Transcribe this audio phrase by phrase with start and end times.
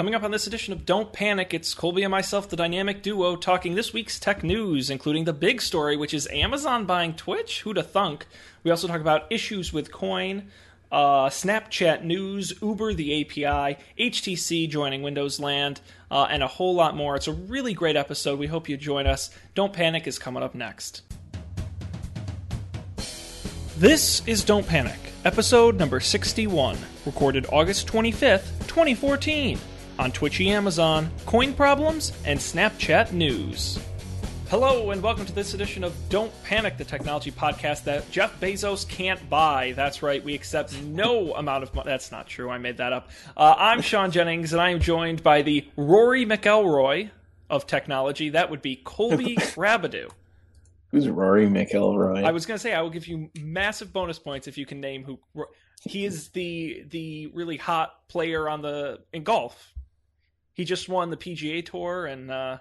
[0.00, 3.36] Coming up on this edition of Don't Panic, it's Colby and myself, the dynamic duo,
[3.36, 7.64] talking this week's tech news, including the big story, which is Amazon buying Twitch.
[7.64, 8.26] Who'da thunk?
[8.64, 10.48] We also talk about issues with Coin,
[10.90, 16.96] uh, Snapchat news, Uber the API, HTC joining Windows Land, uh, and a whole lot
[16.96, 17.14] more.
[17.14, 18.38] It's a really great episode.
[18.38, 19.28] We hope you join us.
[19.54, 21.02] Don't Panic is coming up next.
[23.76, 29.58] This is Don't Panic, episode number 61, recorded August 25th, 2014
[30.00, 33.78] on Twitchy Amazon, coin problems, and Snapchat news.
[34.48, 38.88] Hello, and welcome to this edition of Don't Panic, the technology podcast that Jeff Bezos
[38.88, 39.74] can't buy.
[39.76, 41.90] That's right, we accept no amount of money.
[41.90, 43.10] That's not true, I made that up.
[43.36, 47.10] Uh, I'm Sean Jennings, and I am joined by the Rory McIlroy
[47.50, 48.30] of technology.
[48.30, 50.10] That would be Colby Rabidou.
[50.92, 52.24] Who's Rory McIlroy?
[52.24, 54.80] I was going to say I will give you massive bonus points if you can
[54.80, 55.20] name who.
[55.82, 59.74] He is the the really hot player on the in golf.
[60.54, 62.58] He just won the PGA Tour, and uh,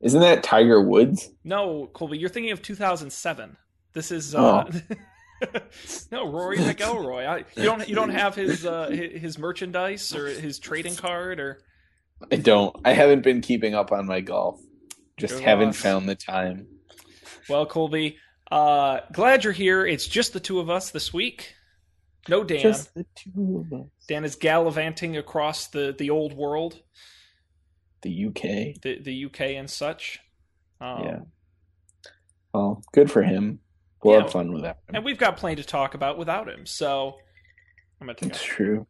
[0.00, 1.30] isn't that Tiger Woods?
[1.44, 3.56] No, Colby, you're thinking of 2007.
[3.92, 4.96] This is uh, oh.
[6.12, 7.26] no Rory McIlroy.
[7.26, 11.62] I, you don't you don't have his uh, his merchandise or his trading card or.
[12.32, 12.74] I don't.
[12.84, 14.60] I haven't been keeping up on my golf.
[15.16, 15.76] Just Good haven't loss.
[15.76, 16.66] found the time.
[17.48, 18.18] Well, Colby,
[18.50, 19.86] uh, glad you're here.
[19.86, 21.54] It's just the two of us this week.
[22.28, 22.60] No Dan.
[22.60, 23.86] Just the two of us.
[24.08, 26.80] Dan is gallivanting across the, the old world.
[28.02, 28.80] The UK.
[28.80, 30.20] The the UK and such.
[30.80, 31.18] Um, yeah.
[32.54, 33.60] Well, good for him.
[34.02, 34.78] We'll yeah, have fun with that.
[34.92, 36.64] And we've got plenty to talk about without him.
[36.64, 37.16] So
[38.00, 38.86] I'm gonna take That's true.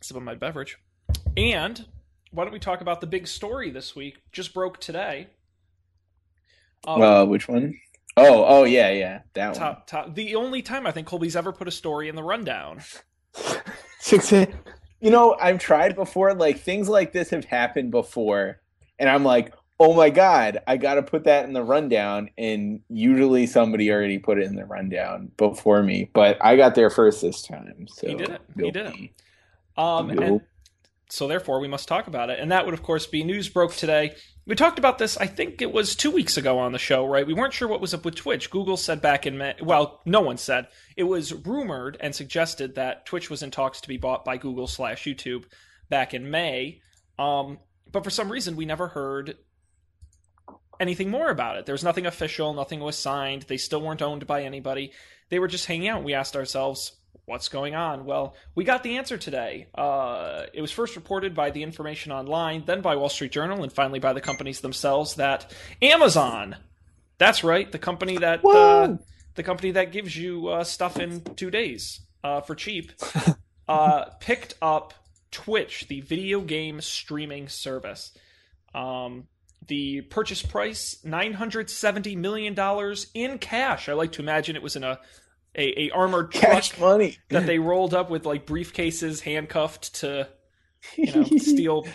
[0.00, 0.78] Sip of my beverage.
[1.36, 1.84] And
[2.30, 4.22] why don't we talk about the big story this week?
[4.32, 5.28] Just broke today.
[6.86, 7.78] Um, uh, which one?
[8.16, 9.86] Oh, oh yeah, yeah, that top, one.
[9.86, 12.80] Top, the only time I think Colby's ever put a story in the rundown.
[15.00, 16.34] You know, I've tried before.
[16.34, 18.60] Like things like this have happened before,
[18.98, 22.30] and I'm like, oh my god, I got to put that in the rundown.
[22.38, 26.90] And usually somebody already put it in the rundown before me, but I got there
[26.90, 27.86] first this time.
[27.88, 28.40] So he did it.
[28.56, 29.10] He did it.
[29.76, 30.40] Um, and
[31.08, 33.74] so therefore we must talk about it, and that would of course be news broke
[33.74, 34.14] today
[34.44, 37.26] we talked about this, I think it was two weeks ago on the show, right?
[37.26, 38.50] We weren't sure what was up with Twitch.
[38.50, 40.66] Google said back in May, well, no one said.
[40.96, 44.66] It was rumored and suggested that Twitch was in talks to be bought by Google
[44.66, 45.44] slash YouTube
[45.88, 46.80] back in May.
[47.18, 47.60] Um,
[47.90, 49.36] but for some reason, we never heard
[50.80, 51.66] anything more about it.
[51.66, 53.42] There was nothing official, nothing was signed.
[53.42, 54.92] They still weren't owned by anybody.
[55.28, 56.02] They were just hanging out.
[56.02, 56.92] We asked ourselves,
[57.26, 58.04] what's going on?
[58.04, 59.68] Well, we got the answer today.
[59.74, 63.72] Uh, it was first reported by the Information Online, then by Wall Street Journal, and
[63.72, 66.56] finally by the companies themselves that Amazon,
[67.18, 68.96] that's right, the company that uh,
[69.34, 72.92] the company that gives you uh, stuff in two days uh, for cheap,
[73.68, 74.94] uh, picked up
[75.30, 78.12] Twitch, the video game streaming service.
[78.74, 79.28] Um,
[79.68, 83.88] the purchase price nine hundred seventy million dollars in cash.
[83.88, 84.98] I like to imagine it was in a
[85.54, 90.28] a, a armored Cash truck money that they rolled up with like briefcases handcuffed to
[90.96, 91.86] you know steal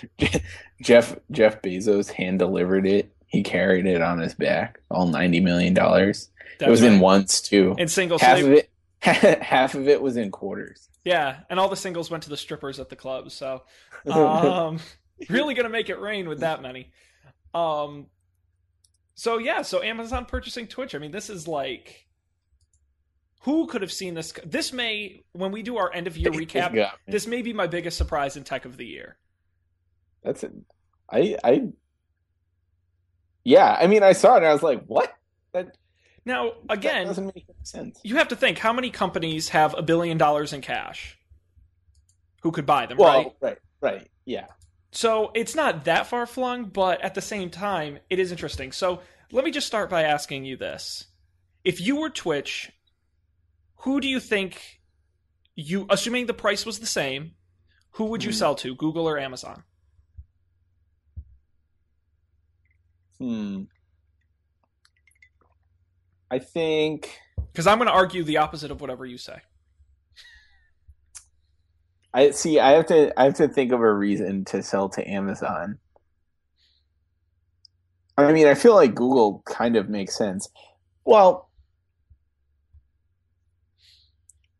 [0.81, 3.13] Jeff Jeff Bezos hand delivered it.
[3.27, 6.29] He carried it on his back, all ninety million dollars.
[6.59, 6.93] It was right.
[6.93, 7.75] in ones too.
[7.77, 8.69] In singles, half of it
[9.01, 10.89] half of it was in quarters.
[11.03, 13.31] Yeah, and all the singles went to the strippers at the club.
[13.31, 13.63] So,
[14.09, 14.79] um,
[15.29, 16.91] really gonna make it rain with that many.
[17.53, 18.07] Um,
[19.15, 20.95] so yeah, so Amazon purchasing Twitch.
[20.95, 22.06] I mean, this is like
[23.47, 24.33] who could have seen this?
[24.45, 27.97] This may, when we do our end of year recap, this may be my biggest
[27.97, 29.15] surprise in tech of the year.
[30.21, 30.51] That's it.
[31.09, 31.69] I, I,
[33.45, 33.77] yeah.
[33.79, 35.15] I mean, I saw it and I was like, what?
[35.53, 35.77] That
[36.25, 38.01] now again that doesn't make sense.
[38.03, 41.17] You have to think how many companies have a billion dollars in cash
[42.41, 43.31] who could buy them, well, right?
[43.39, 44.47] Right, right, yeah.
[44.91, 48.73] So it's not that far flung, but at the same time, it is interesting.
[48.73, 48.99] So
[49.31, 51.05] let me just start by asking you this:
[51.63, 52.73] If you were Twitch
[53.77, 54.79] who do you think
[55.55, 57.31] you assuming the price was the same,
[57.91, 58.35] who would you hmm.
[58.35, 59.63] sell to, Google or Amazon?
[63.19, 63.63] Hmm.
[66.29, 67.19] I think
[67.51, 69.39] because I'm going to argue the opposite of whatever you say.
[72.13, 72.59] I see.
[72.59, 73.19] I have to.
[73.19, 75.79] I have to think of a reason to sell to Amazon.
[78.17, 80.49] I mean, I feel like Google kind of makes sense.
[81.05, 81.46] Well,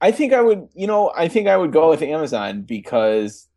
[0.01, 3.47] I think I would, you know, I think I would go with Amazon because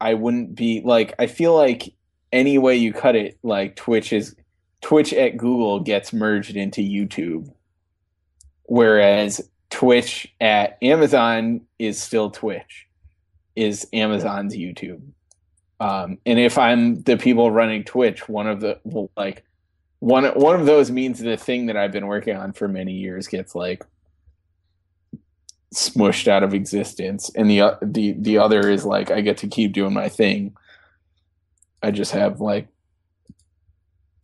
[0.00, 1.94] I wouldn't be like I feel like
[2.32, 4.36] any way you cut it, like Twitch is
[4.82, 7.52] Twitch at Google gets merged into YouTube.
[8.64, 12.86] Whereas Twitch at Amazon is still Twitch.
[13.56, 15.02] is Amazon's YouTube.
[15.80, 19.44] Um, and if I'm the people running Twitch, one of the well, like
[20.00, 23.26] one one of those means the thing that I've been working on for many years
[23.26, 23.84] gets like
[25.74, 29.72] smushed out of existence, and the the the other is like I get to keep
[29.72, 30.56] doing my thing.
[31.82, 32.68] I just have like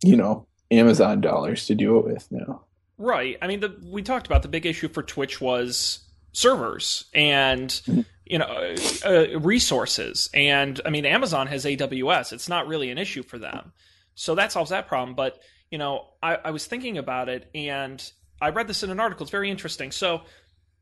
[0.03, 2.63] you know Amazon dollars to do it with now.
[2.97, 3.37] Right.
[3.41, 8.01] I mean, the, we talked about the big issue for Twitch was servers and mm-hmm.
[8.25, 12.33] you know uh, uh, resources, and I mean Amazon has AWS.
[12.33, 13.73] It's not really an issue for them,
[14.15, 15.15] so that solves that problem.
[15.15, 15.39] But
[15.71, 18.11] you know, I, I was thinking about it, and
[18.41, 19.23] I read this in an article.
[19.23, 19.91] It's very interesting.
[19.91, 20.21] So,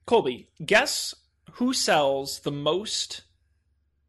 [0.10, 1.14] Colby, guess
[1.52, 3.22] who sells the most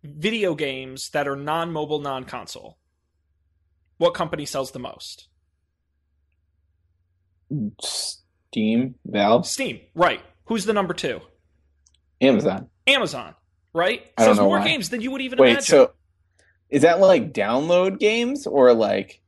[0.02, 2.79] video games that are non-mobile, non-console?
[3.99, 5.29] What company sells the most?
[7.82, 10.23] Steam, Valve, Steam, right?
[10.47, 11.20] Who's the number two?
[12.23, 12.70] Amazon.
[12.87, 13.35] Amazon,
[13.75, 14.00] right?
[14.17, 14.64] I don't more why.
[14.64, 15.64] games than you would even Wait, imagine.
[15.67, 15.93] so
[16.70, 19.20] is that like download games or like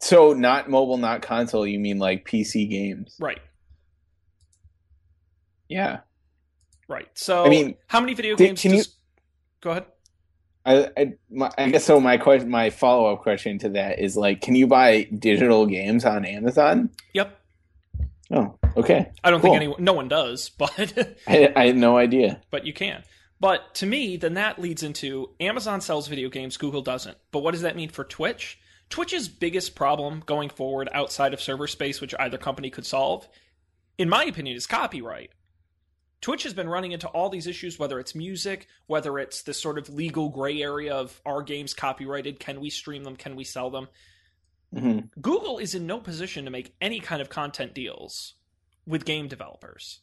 [0.00, 1.66] so not mobile, not console?
[1.66, 3.16] You mean like PC games?
[3.18, 3.40] right,
[5.68, 6.00] Yeah.
[6.88, 7.08] right.
[7.14, 8.62] So I mean, how many video did- games?
[8.62, 8.84] can you-
[9.60, 9.84] Go ahead.
[10.64, 12.00] I I, my, I guess so.
[12.00, 16.04] My question, my follow up question to that is like, can you buy digital games
[16.04, 16.90] on Amazon?
[17.14, 17.38] Yep.
[18.32, 19.10] Oh, okay.
[19.22, 19.50] I don't Cool.
[19.52, 22.40] think anyone, no one does, but I, I had no idea.
[22.50, 23.02] but you can.
[23.38, 27.18] But to me, then that leads into Amazon sells video games, Google doesn't.
[27.32, 28.58] But what does that mean for Twitch?
[28.88, 33.28] Twitch's biggest problem going forward outside of server space, which either company could solve,
[33.98, 35.30] in my opinion, is copyright.
[36.20, 39.78] Twitch has been running into all these issues, whether it's music, whether it's this sort
[39.78, 42.40] of legal gray area of are games copyrighted?
[42.40, 43.16] Can we stream them?
[43.16, 43.88] Can we sell them?
[44.74, 48.34] hmm Google is in no position to make any kind of content deals
[48.86, 50.00] with game developers.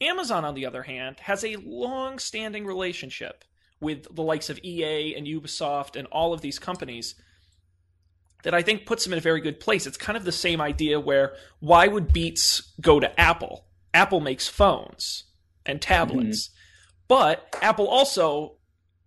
[0.00, 3.44] Amazon, on the other hand, has a long standing relationship
[3.80, 7.14] with the likes of EA and Ubisoft and all of these companies
[8.42, 9.86] that I think puts them in a very good place.
[9.86, 13.64] It's kind of the same idea where why would Beats go to Apple?
[13.98, 15.24] Apple makes phones
[15.66, 16.50] and tablets.
[17.08, 18.56] But Apple also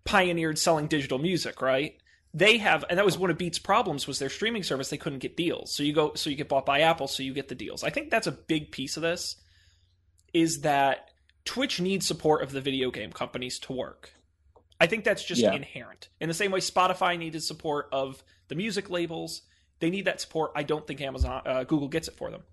[0.03, 1.93] pioneered selling digital music, right?
[2.33, 5.19] They have and that was one of Beats' problems was their streaming service, they couldn't
[5.19, 5.73] get deals.
[5.75, 7.83] So you go so you get bought by Apple, so you get the deals.
[7.83, 9.35] I think that's a big piece of this
[10.33, 11.09] is that
[11.45, 14.11] Twitch needs support of the video game companies to work.
[14.79, 15.53] I think that's just Yeah.
[15.53, 16.09] inherent.
[16.19, 19.41] In the same way Spotify needed support of the music labels,
[19.79, 20.51] they need that support.
[20.55, 22.43] I don't think Amazon uh, Google gets it for them.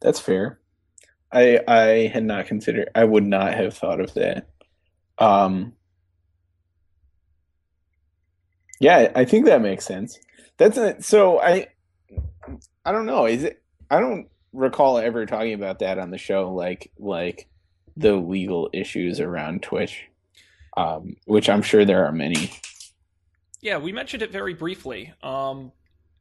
[0.00, 0.60] That's fair.
[1.32, 2.88] I I had not considered.
[2.94, 4.48] I would not have thought of that.
[5.18, 5.72] Um.
[8.78, 10.18] Yeah, I think that makes sense.
[10.58, 11.68] That's a, so I.
[12.84, 13.26] I don't know.
[13.26, 13.62] Is it?
[13.90, 16.52] I don't recall ever talking about that on the show.
[16.52, 17.48] Like like
[17.96, 20.04] the legal issues around Twitch,
[20.76, 22.52] um, which I'm sure there are many.
[23.60, 25.12] Yeah, we mentioned it very briefly.
[25.22, 25.72] Um,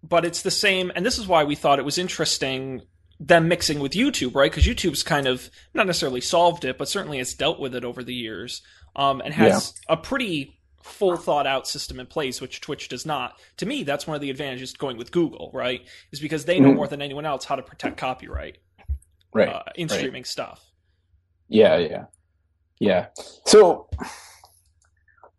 [0.01, 2.81] but it's the same, and this is why we thought it was interesting
[3.19, 4.51] them mixing with YouTube, right?
[4.51, 8.03] Because YouTube's kind of not necessarily solved it, but certainly has dealt with it over
[8.03, 8.61] the years,
[8.95, 13.39] um, and has a pretty full thought out system in place, which Twitch does not.
[13.57, 15.81] To me, that's one of the advantages going with Google, right?
[16.11, 16.75] Is because they know Mhm.
[16.75, 18.57] more than anyone else how to protect copyright
[19.33, 19.49] Right.
[19.49, 19.97] uh, in right.
[19.97, 20.63] streaming stuff.
[21.47, 22.05] Yeah, yeah,
[22.79, 23.07] yeah.
[23.45, 23.89] So,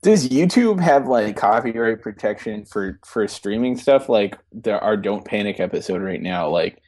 [0.03, 4.09] does YouTube have like copyright protection for for streaming stuff?
[4.09, 6.81] Like the our Don't Panic episode right now, like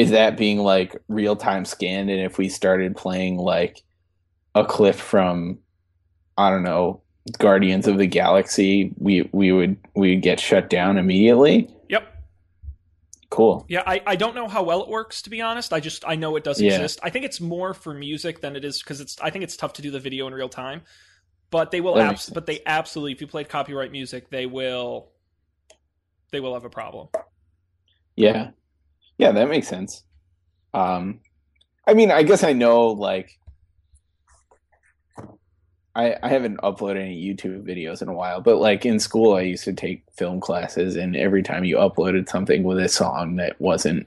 [0.00, 2.08] is that being like real time scanned?
[2.10, 3.82] And if we started playing like
[4.54, 5.58] a clip from,
[6.38, 7.02] I don't know,
[7.38, 11.68] Guardians of the Galaxy, we we would we would get shut down immediately.
[11.90, 12.06] Yep.
[13.28, 13.66] Cool.
[13.68, 15.72] Yeah, I, I don't know how well it works to be honest.
[15.72, 16.72] I just I know it does Yeah.
[16.72, 16.98] exist.
[17.02, 19.74] I think it's more for music than it is because it's I think it's tough
[19.74, 20.80] to do the video in real time.
[21.50, 25.10] But they will abs- but they absolutely if you played copyright music, they will
[26.32, 27.08] they will have a problem.
[28.16, 28.50] Yeah.
[29.20, 30.02] Yeah, that makes sense.
[30.72, 31.20] Um
[31.86, 33.38] I mean, I guess I know like
[35.94, 39.42] I I haven't uploaded any YouTube videos in a while, but like in school I
[39.42, 43.60] used to take film classes and every time you uploaded something with a song that
[43.60, 44.06] wasn't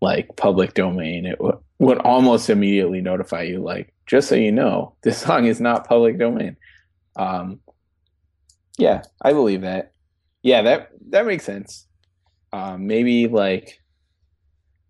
[0.00, 4.94] like public domain, it w- would almost immediately notify you like just so you know,
[5.02, 6.56] this song is not public domain.
[7.16, 7.58] Um
[8.78, 9.92] yeah, I believe that.
[10.44, 11.88] Yeah, that that makes sense.
[12.52, 13.80] Um maybe like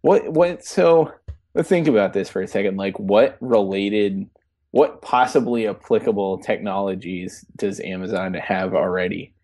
[0.03, 1.13] what what so
[1.55, 2.77] let's think about this for a second.
[2.77, 4.29] Like what related
[4.73, 9.35] what possibly applicable technologies does Amazon have already?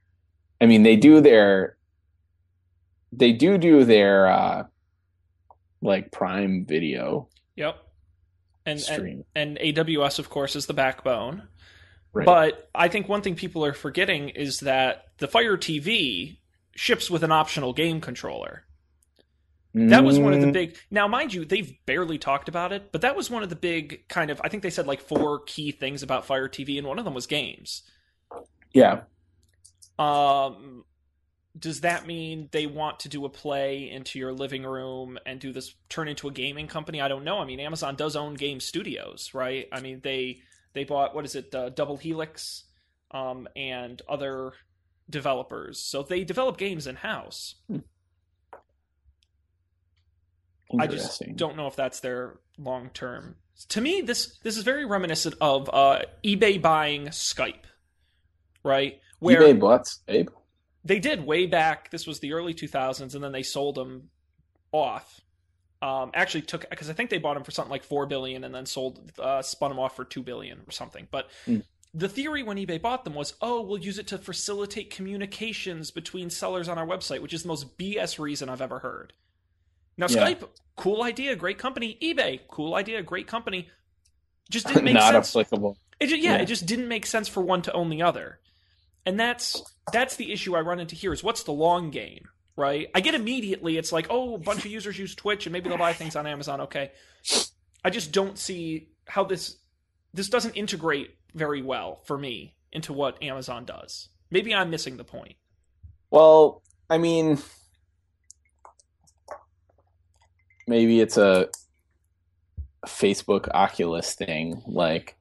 [0.61, 1.77] I mean, they do their
[3.13, 4.65] they do do their uh
[5.83, 7.29] like Prime Video.
[7.57, 7.77] Yep.
[8.67, 8.83] and.
[8.89, 11.49] And, and AWS, of course, is the backbone.
[12.13, 12.27] Right.
[12.27, 16.39] But I think one thing people are forgetting is that the Fire TV
[16.75, 18.66] ships with an optional game controller.
[19.85, 20.77] That was one of the Mm, big.
[20.91, 24.09] Now, mind you, they've barely talked about it, but that was one of the big
[24.09, 24.41] kind of.
[24.43, 27.15] I think they said like four key things about Fire TV, and one of them
[27.15, 27.83] was games.
[28.73, 29.03] Yeah.
[29.99, 30.85] Um,
[31.59, 35.53] does that mean they want to do a play into your living room and do
[35.53, 37.01] this turn into a gaming company?
[37.01, 37.39] I don't know.
[37.39, 39.69] I mean, Amazon does own game studios, right?
[39.73, 40.41] I mean, they
[40.75, 42.65] they bought what is it, uh, Double Helix,
[43.11, 44.53] um, and other
[45.09, 47.57] developers, so they develop games in house.
[50.81, 53.37] I just don't know if that's their long term.
[53.71, 57.65] To me, this this is very reminiscent of uh, eBay buying Skype,
[58.63, 59.01] right?
[59.19, 60.29] Where eBay bought Skype.
[60.85, 61.91] they did way back.
[61.91, 64.11] This was the early 2000s, and then they sold them
[64.73, 65.21] off.
[65.83, 68.55] Um, actually, took because I think they bought them for something like four billion, and
[68.55, 71.07] then sold, uh, spun them off for two billion or something.
[71.11, 71.63] But Mm.
[71.95, 76.29] the theory when eBay bought them was, oh, we'll use it to facilitate communications between
[76.31, 79.13] sellers on our website, which is the most BS reason I've ever heard.
[79.99, 80.27] Now, Yeah.
[80.33, 81.99] Skype, cool idea, great company.
[82.03, 83.69] eBay, cool idea, great company.
[84.51, 85.31] Just didn't make Not sense.
[85.31, 85.79] applicable.
[85.99, 86.43] It just, yeah, Yeah.
[86.43, 88.39] it just didn't make sense for one to own the other,
[89.07, 89.63] and that's
[89.93, 91.13] that's the issue I run into here.
[91.13, 92.89] Is what's the long game, right?
[92.95, 95.79] I get immediately it's like, oh, a bunch of users use Twitch and maybe they'll
[95.79, 96.61] buy things on Amazon.
[96.63, 96.91] Okay,
[97.85, 99.57] I just don't see how this
[100.13, 104.09] this doesn't integrate very well for me into what Amazon does.
[104.31, 105.37] Maybe I'm missing the point.
[106.11, 107.39] Well, I mean,
[110.67, 111.49] maybe it's a
[112.87, 114.63] Facebook Oculus thing.
[114.67, 115.17] Like,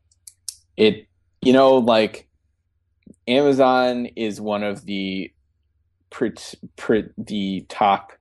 [0.77, 1.07] it,
[1.41, 2.27] you know, like
[3.27, 5.31] Amazon is one of the
[6.09, 6.33] pre,
[6.75, 8.13] pre, the top,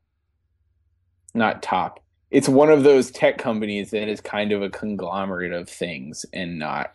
[1.35, 2.01] not top.
[2.31, 6.59] It's one of those tech companies that is kind of a conglomerate of things and
[6.59, 6.93] not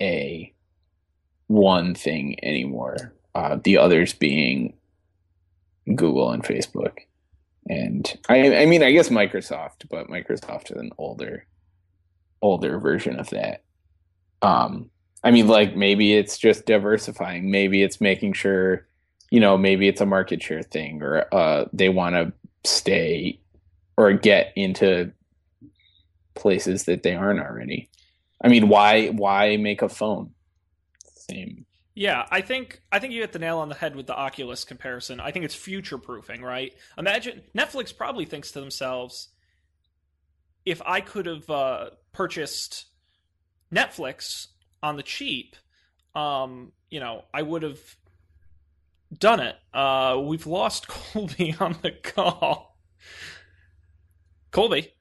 [0.00, 0.52] a
[1.48, 3.12] one thing anymore.
[3.34, 4.74] Uh, the others being
[5.94, 7.00] Google and Facebook.
[7.68, 11.46] And I I mean I guess Microsoft, but Microsoft is an older
[12.40, 13.62] older version of that.
[14.42, 14.90] Um
[15.22, 18.86] I mean like maybe it's just diversifying, maybe it's making sure
[19.30, 22.32] you know, maybe it's a market share thing or uh they want to
[22.68, 23.38] stay
[23.96, 25.12] or get into
[26.34, 27.88] places that they aren't already.
[28.42, 30.32] I mean, why why make a phone?
[31.14, 31.64] Same
[31.94, 34.64] Yeah, I think I think you hit the nail on the head with the Oculus
[34.64, 35.20] comparison.
[35.20, 36.72] I think it's future proofing, right?
[36.96, 39.28] Imagine Netflix probably thinks to themselves,
[40.64, 42.86] if I could have uh, purchased
[43.74, 44.46] Netflix
[44.82, 45.54] on the cheap,
[46.14, 47.80] um, you know, I would have
[49.18, 49.56] done it.
[49.74, 52.78] Uh, we've lost Colby on the call.
[54.50, 54.92] Colby,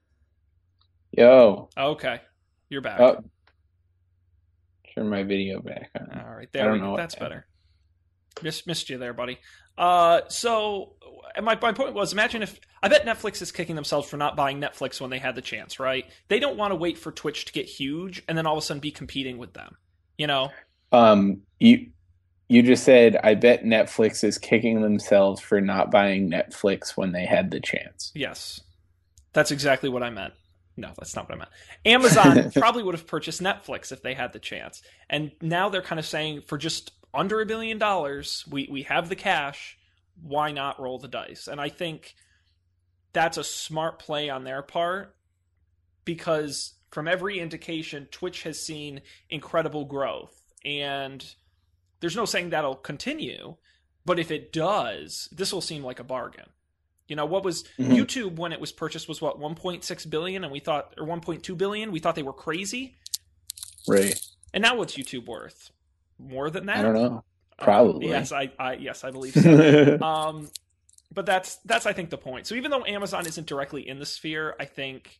[1.12, 2.22] Yo, okay,
[2.70, 3.00] you're back.
[3.02, 3.24] oh,
[4.94, 6.20] turn my video back on.
[6.20, 6.64] All right, there.
[6.64, 7.46] I don't know That's better.
[8.44, 9.40] Just missed you there, buddy.
[9.78, 10.94] Uh, so
[11.42, 14.60] my my point was, imagine if I bet Netflix is kicking themselves for not buying
[14.60, 16.06] Netflix when they had the chance, right?
[16.28, 18.66] They don't want to wait for Twitch to get huge and then all of a
[18.66, 19.78] sudden be competing with them.
[20.18, 20.52] You know?
[20.92, 21.88] Um, you
[22.48, 27.26] you just said I bet Netflix is kicking themselves for not buying Netflix when they
[27.26, 28.12] had the chance.
[28.14, 28.62] Yes,
[29.34, 30.34] that's exactly what I meant.
[30.82, 31.52] No, that's not what I meant.
[31.86, 36.00] Amazon probably would have purchased Netflix if they had the chance, and now they're kind
[36.00, 39.78] of saying for just under a billion dollars, we we have the cash.
[40.22, 41.48] Why not roll the dice?
[41.48, 42.16] And I think
[43.14, 45.16] that's a smart play on their part
[46.06, 50.36] because from every indication, Twitch has seen incredible growth,
[50.66, 51.24] and
[52.00, 53.56] there's no saying that'll continue.
[54.04, 56.50] But if it does, this will seem like a bargain.
[57.12, 57.94] You know what was Mhm.
[57.98, 61.92] YouTube when it was purchased was what 1.6 billion, and we thought or 1.2 billion.
[61.92, 62.96] We thought they were crazy,
[63.86, 64.18] Right.
[64.54, 65.72] and now what's YouTube worth?
[66.18, 66.78] More than that?
[66.78, 67.26] I don't know.
[67.60, 68.08] Uh, Probably.
[68.08, 70.00] yes, I, I yes I believe so.
[70.02, 70.50] um,
[71.12, 72.48] but that's that's I think the point.
[72.48, 75.20] So even though Amazon isn't directly in the sphere, I think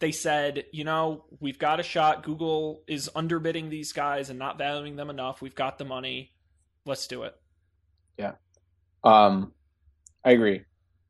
[0.00, 2.24] they said, you know, we've got a shot.
[2.24, 5.40] Google is underbidding these guys and not valuing them enough.
[5.40, 6.34] We've got the money.
[6.84, 7.34] Let's do it.
[8.18, 8.32] Yeah.
[9.02, 9.54] Um,
[10.22, 10.64] I agree.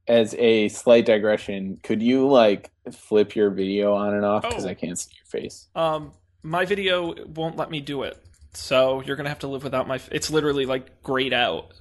[0.07, 4.69] As a slight digression, could you like flip your video on and off because Oh.
[4.69, 5.69] I can't see your face?
[5.75, 9.89] Um, my video won't let me do it, so you're gonna have to live without
[9.89, 9.99] my.
[10.13, 11.73] It's literally like grayed out.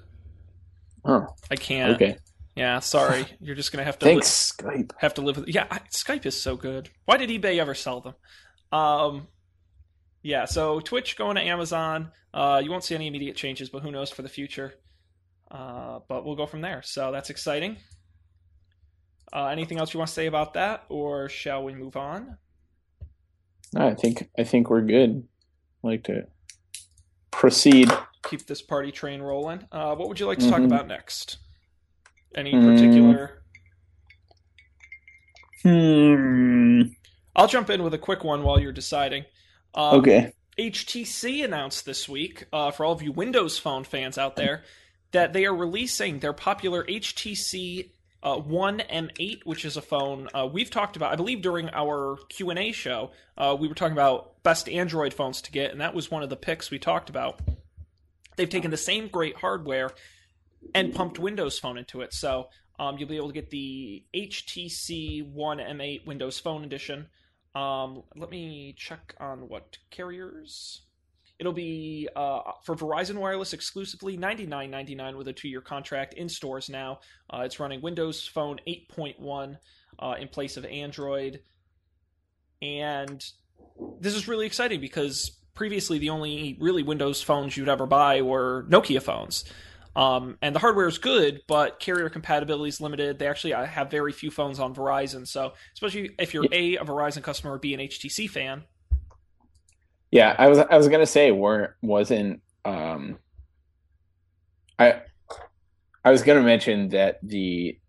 [1.03, 1.95] Oh, I can't.
[1.95, 2.17] okay.
[2.55, 3.25] Yeah, sorry.
[3.41, 4.05] You're just gonna have to.
[4.05, 4.91] li- Thanks, Skype.
[4.99, 5.49] have to live with.
[5.49, 6.89] Yeah, I, Skype is so good.
[7.05, 8.13] Why did eBay ever sell them?
[8.71, 9.27] Um,
[10.21, 10.45] yeah.
[10.45, 12.11] So Twitch going to Amazon.
[12.33, 14.75] Uh, you won't see any immediate changes, but who knows for the future.
[15.51, 16.81] Uh, but we'll go from there.
[16.83, 17.77] So that's exciting.
[19.33, 22.37] Uh, anything else you want to say about that, or shall we move on?
[23.73, 25.27] No, I think I think we're good.
[25.83, 26.27] I'd like to
[27.31, 27.91] proceed.
[28.29, 29.67] Keep this party train rolling.
[29.71, 30.53] Uh, what would you like to mm-hmm.
[30.53, 31.37] talk about next?
[32.35, 33.43] Any particular?
[35.63, 36.83] Hmm.
[37.35, 39.25] I'll jump in with a quick one while you're deciding.
[39.73, 40.33] Um, okay.
[40.57, 44.63] HTC announced this week, uh, for all of you Windows Phone fans out there,
[45.11, 47.89] that they are releasing their popular HTC
[48.23, 51.11] uh, One M8, which is a phone uh, we've talked about.
[51.11, 55.13] I believe during our Q and A show, uh, we were talking about best Android
[55.13, 57.41] phones to get, and that was one of the picks we talked about.
[58.37, 59.91] They've taken the same great hardware
[60.73, 62.47] and pumped Windows Phone into it, so
[62.79, 67.07] um, you'll be able to get the HTC One M8 Windows Phone Edition.
[67.53, 70.81] Um, let me check on what carriers.
[71.39, 75.61] It'll be uh, for Verizon Wireless exclusively, ninety nine ninety nine with a two year
[75.61, 76.99] contract in stores now.
[77.29, 79.57] Uh, it's running Windows Phone 8.1
[79.99, 81.41] uh, in place of Android.
[82.61, 83.23] And
[83.99, 88.65] this is really exciting because previously the only really Windows phones you'd ever buy were
[88.69, 89.43] Nokia phones.
[89.95, 93.19] Um, and the hardware is good, but carrier compatibility is limited.
[93.19, 96.85] They actually uh, have very few phones on Verizon, so especially if you're a a
[96.85, 98.63] Verizon customer or b an HTC fan.
[100.13, 103.17] Yeah, I was I was gonna say were wasn't um,
[104.77, 105.01] I
[106.05, 107.79] I was gonna mention that the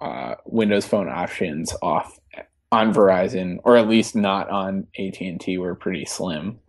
[0.00, 2.20] uh, Windows Phone options off
[2.70, 6.60] on Verizon, or at least not on AT and T, were pretty slim.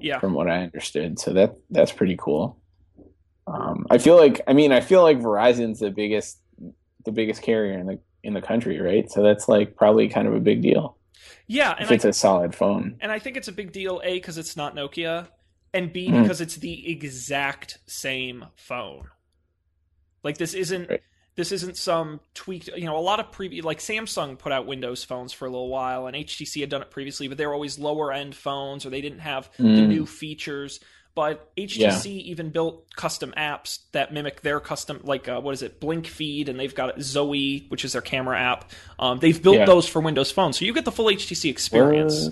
[0.00, 1.20] Yeah, from what I understood.
[1.20, 2.58] So that that's pretty cool.
[3.46, 6.40] Um, I feel like I mean I feel like Verizon's the biggest
[7.04, 9.08] the biggest carrier in the in the country, right?
[9.08, 10.98] So that's like probably kind of a big deal.
[11.46, 12.96] Yeah, if it's I, a solid phone.
[13.00, 15.28] And I think it's a big deal a because it's not Nokia,
[15.72, 16.22] and b mm.
[16.22, 19.08] because it's the exact same phone.
[20.22, 21.02] Like this isn't right.
[21.36, 22.68] this isn't some tweaked.
[22.68, 25.68] You know, a lot of previous like Samsung put out Windows phones for a little
[25.68, 28.90] while, and HTC had done it previously, but they were always lower end phones or
[28.90, 29.76] they didn't have mm.
[29.76, 30.80] the new features
[31.14, 32.10] but HTC yeah.
[32.10, 36.58] even built custom apps that mimic their custom, like uh, what is it, BlinkFeed, and
[36.58, 38.70] they've got Zoe, which is their camera app.
[38.98, 39.64] Um, they've built yeah.
[39.64, 42.30] those for Windows Phone, so you get the full HTC experience.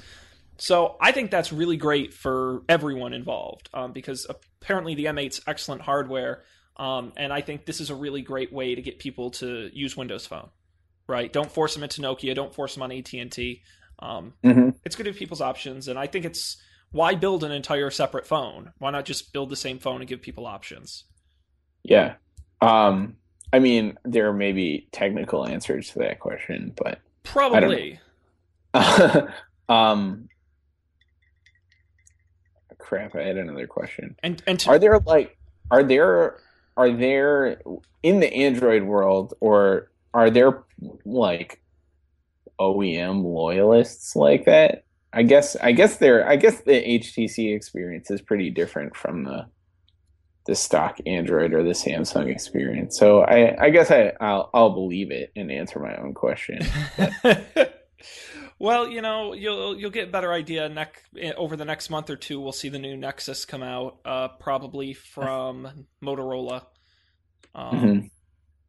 [0.59, 4.27] So I think that's really great for everyone involved um, because
[4.61, 6.43] apparently the M8's excellent hardware,
[6.77, 9.97] um, and I think this is a really great way to get people to use
[9.97, 10.51] Windows Phone.
[11.09, 11.33] Right?
[11.33, 12.35] Don't force them into Nokia.
[12.35, 13.63] Don't force them on AT and T.
[13.99, 14.71] Um, mm-hmm.
[14.85, 18.27] It's good to have people's options, and I think it's why build an entire separate
[18.27, 18.73] phone?
[18.79, 21.05] Why not just build the same phone and give people options?
[21.83, 22.15] Yeah.
[22.61, 23.17] Um,
[23.53, 27.99] I mean, there may be technical answers to that question, but probably.
[29.69, 30.29] um,
[32.79, 33.15] crap!
[33.17, 34.17] I had another question.
[34.23, 34.71] And and to...
[34.71, 35.37] are there like
[35.71, 36.39] are there
[36.77, 37.61] are there
[38.03, 40.63] in the Android world or are there
[41.05, 41.61] like
[42.61, 44.85] OEM loyalists like that?
[45.13, 49.47] I guess I guess there I guess the HTC experience is pretty different from the
[50.47, 52.99] the stock Android or the Samsung experience.
[52.99, 56.61] So I I guess I I'll, I'll believe it and answer my own question.
[58.59, 61.03] well, you know, you'll you'll get a better idea neck
[61.37, 62.41] over the next month or two.
[62.41, 66.65] We'll see the new Nexus come out, uh, probably from Motorola.
[67.55, 68.07] Um, mm-hmm.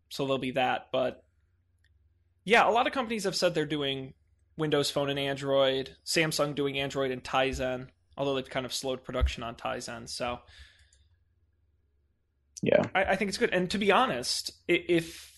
[0.09, 1.23] So there'll be that, but
[2.43, 4.13] yeah, a lot of companies have said they're doing
[4.57, 7.87] Windows Phone and Android, Samsung doing Android and Tizen,
[8.17, 10.07] although they've kind of slowed production on Tizen.
[10.07, 10.39] So,
[12.61, 13.53] yeah, I, I think it's good.
[13.53, 15.31] And to be honest, if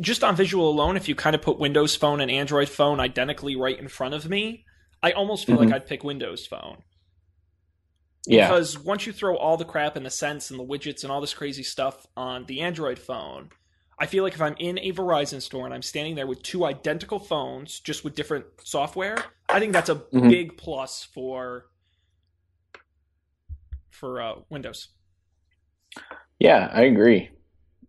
[0.00, 3.56] just on visual alone, if you kind of put Windows Phone and Android Phone identically
[3.56, 4.64] right in front of me,
[5.02, 5.66] I almost feel mm-hmm.
[5.66, 6.78] like I'd pick Windows Phone.
[8.26, 8.48] Yeah.
[8.48, 11.20] Because once you throw all the crap and the sense and the widgets and all
[11.20, 13.50] this crazy stuff on the Android phone,
[14.02, 16.64] I feel like if I'm in a Verizon store and I'm standing there with two
[16.64, 19.16] identical phones, just with different software,
[19.48, 20.28] I think that's a mm-hmm.
[20.28, 21.66] big plus for
[23.90, 24.88] for uh, Windows.
[26.40, 27.30] Yeah, I agree.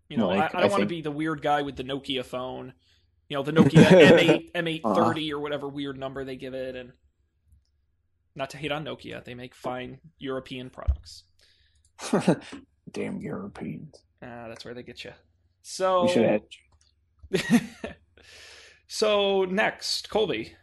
[0.08, 2.23] You know, like, I, I, don't want to be the weird guy with the Nokia
[2.23, 2.73] phone.
[3.28, 5.36] You know, the Nokia M8 M830 uh-huh.
[5.36, 6.91] or whatever weird number they give it, and
[8.36, 11.23] not to hate on Nokia, they make fine European products.
[12.91, 13.95] Damn Europeans.
[14.21, 15.13] Ah, that's where they get you.
[15.63, 16.41] So we should
[17.32, 17.62] have.
[18.88, 20.54] so next, Colby.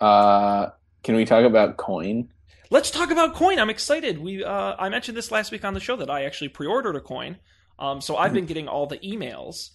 [0.00, 0.70] Uh,
[1.04, 2.30] can we talk about coin?
[2.70, 3.58] Let's talk about coin.
[3.58, 4.18] I'm excited.
[4.18, 7.00] We uh, I mentioned this last week on the show that I actually pre-ordered a
[7.00, 7.38] coin.
[7.78, 9.70] Um, so I've been getting all the emails.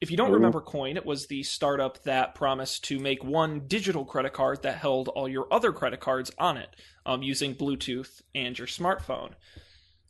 [0.00, 0.34] If you don't Ooh.
[0.34, 4.76] remember Coin, it was the startup that promised to make one digital credit card that
[4.76, 6.68] held all your other credit cards on it
[7.06, 9.30] um, using Bluetooth and your smartphone.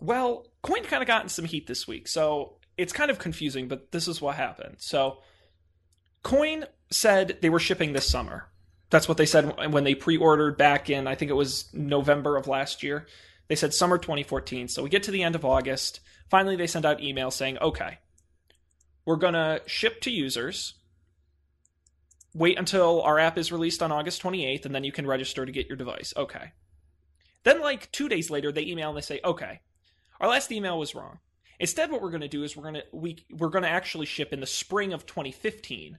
[0.00, 2.08] Well, Coin kind of gotten some heat this week.
[2.08, 4.76] So it's kind of confusing, but this is what happened.
[4.78, 5.18] So,
[6.22, 8.48] Coin said they were shipping this summer.
[8.90, 12.46] That's what they said when they pre-ordered back in I think it was November of
[12.46, 13.06] last year.
[13.48, 14.68] They said summer 2014.
[14.68, 16.00] So we get to the end of August.
[16.30, 17.98] Finally, they send out email saying, "Okay,
[19.04, 20.74] we're gonna ship to users.
[22.34, 25.52] Wait until our app is released on August 28th, and then you can register to
[25.52, 26.52] get your device." Okay.
[27.44, 29.60] Then, like two days later, they email and they say, "Okay,
[30.20, 31.20] our last email was wrong.
[31.58, 34.06] Instead, what we're going to do is we're going to we we're going to actually
[34.06, 35.98] ship in the spring of 2015."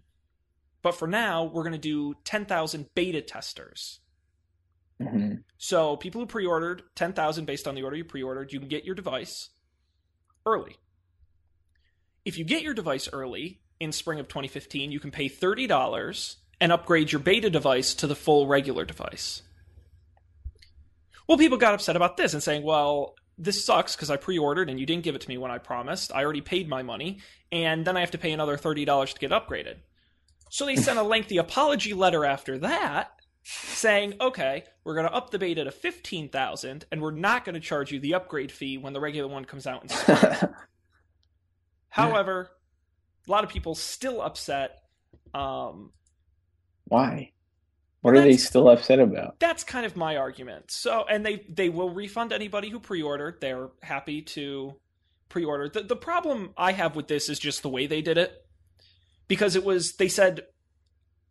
[0.81, 3.99] But for now, we're going to do 10,000 beta testers.
[5.01, 5.35] Mm-hmm.
[5.57, 8.95] So people who pre-ordered 10,000 based on the order you pre-ordered, you can get your
[8.95, 9.49] device
[10.45, 10.77] early.
[12.25, 16.71] If you get your device early in spring of 2015, you can pay $30 and
[16.71, 19.43] upgrade your beta device to the full regular device.
[21.27, 24.69] Well, people got upset about this and saying, well, this sucks because I pre ordered
[24.69, 26.11] and you didn't give it to me when I promised.
[26.13, 27.19] I already paid my money,
[27.51, 29.75] and then I have to pay another $30 to get upgraded.
[30.49, 33.11] So they sent a lengthy apology letter after that
[33.43, 37.61] saying, okay, we're going to up the beta to 15,000 and we're not going to
[37.61, 39.89] charge you the upgrade fee when the regular one comes out.
[41.89, 42.51] However,
[43.25, 44.81] a lot of people still upset.
[45.33, 45.91] Um,
[46.85, 47.31] Why?
[48.13, 49.39] What are they still upset about?
[49.39, 50.71] That's kind of my argument.
[50.71, 53.41] So, and they they will refund anybody who pre-ordered.
[53.41, 54.75] They're happy to
[55.29, 55.69] pre-order.
[55.69, 58.45] The the problem I have with this is just the way they did it.
[59.27, 60.41] Because it was they said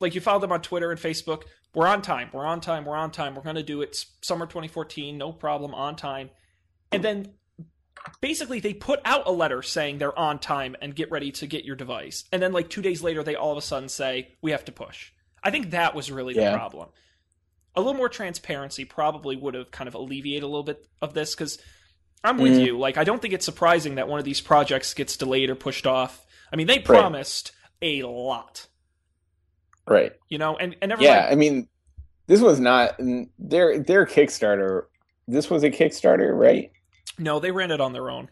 [0.01, 2.97] like you followed them on Twitter and Facebook, we're on time, we're on time, we're
[2.97, 6.31] on time, we're going to do it summer 2014, no problem, on time.
[6.93, 7.33] And then
[8.21, 11.65] basically they put out a letter saying they're on time and get ready to get
[11.65, 12.25] your device.
[12.33, 14.73] And then like 2 days later they all of a sudden say we have to
[14.73, 15.13] push.
[15.47, 16.57] I think that was really the yeah.
[16.57, 16.89] problem.
[17.77, 21.35] A little more transparency probably would have kind of alleviated a little bit of this
[21.35, 21.59] cuz
[22.25, 22.67] I'm with mm.
[22.67, 22.79] you.
[22.79, 25.87] Like I don't think it's surprising that one of these projects gets delayed or pushed
[25.87, 26.27] off.
[26.53, 28.03] I mean, they promised right.
[28.03, 28.67] a lot.
[29.87, 30.13] Right.
[30.29, 31.69] You know, and, and Yeah, I mean
[32.27, 32.97] this was not
[33.39, 34.87] their their Kickstarter.
[35.29, 36.73] This was a Kickstarter, right?
[37.19, 38.31] No, they ran it on their own.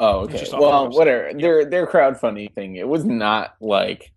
[0.00, 0.44] Oh, okay.
[0.52, 1.30] Well, whatever.
[1.30, 1.38] Yeah.
[1.38, 2.76] Their their crowdfunding thing.
[2.76, 4.12] It was not like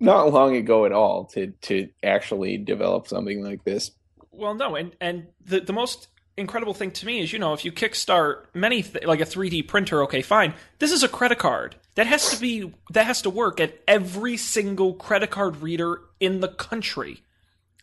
[0.00, 3.90] not long ago at all to to actually develop something like this.
[4.30, 7.64] Well, no, and and the the most incredible thing to me is you know if
[7.64, 10.54] you kickstart many th- like a 3D printer, okay, fine.
[10.78, 14.36] This is a credit card that has to be that has to work at every
[14.36, 17.22] single credit card reader in the country.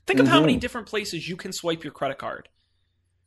[0.05, 0.33] Think of mm-hmm.
[0.33, 2.49] how many different places you can swipe your credit card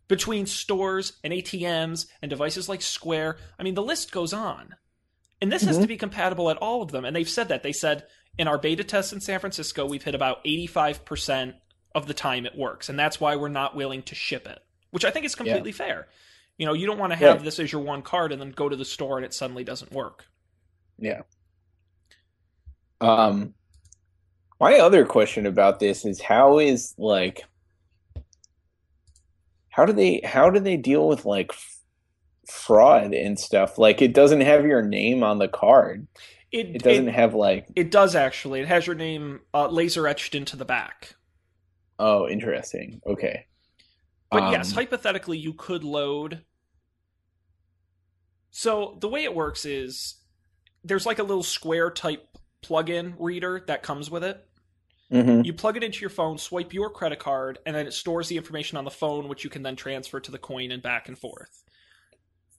[0.08, 3.38] between stores and ATMs and devices like Square.
[3.58, 4.74] I mean, the list goes on.
[5.40, 5.68] And this mm-hmm.
[5.68, 7.04] has to be compatible at all of them.
[7.04, 7.62] And they've said that.
[7.62, 8.04] They said
[8.38, 11.54] in our beta test in San Francisco, we've hit about 85%
[11.94, 12.88] of the time it works.
[12.88, 15.76] And that's why we're not willing to ship it, which I think is completely yeah.
[15.76, 16.08] fair.
[16.58, 18.68] You know, you don't want to have this as your one card and then go
[18.68, 20.26] to the store and it suddenly doesn't work.
[20.98, 21.22] Yeah.
[23.00, 23.54] Um,
[24.60, 27.44] my other question about this is how is like
[29.68, 31.50] how do they how do they deal with like
[32.48, 33.76] fraud and stuff?
[33.78, 36.06] Like it doesn't have your name on the card.
[36.54, 38.60] It, it doesn't it, have like it does actually.
[38.60, 41.16] It has your name uh, laser etched into the back.
[41.98, 43.00] Oh, interesting.
[43.04, 43.46] Okay.
[44.30, 46.44] But um, yes, hypothetically, you could load.
[48.52, 50.14] So the way it works is
[50.84, 52.24] there's like a little square type
[52.62, 54.46] plug-in reader that comes with it.
[55.12, 55.44] Mm-hmm.
[55.44, 58.36] You plug it into your phone, swipe your credit card, and then it stores the
[58.36, 61.18] information on the phone, which you can then transfer to the coin and back and
[61.18, 61.64] forth.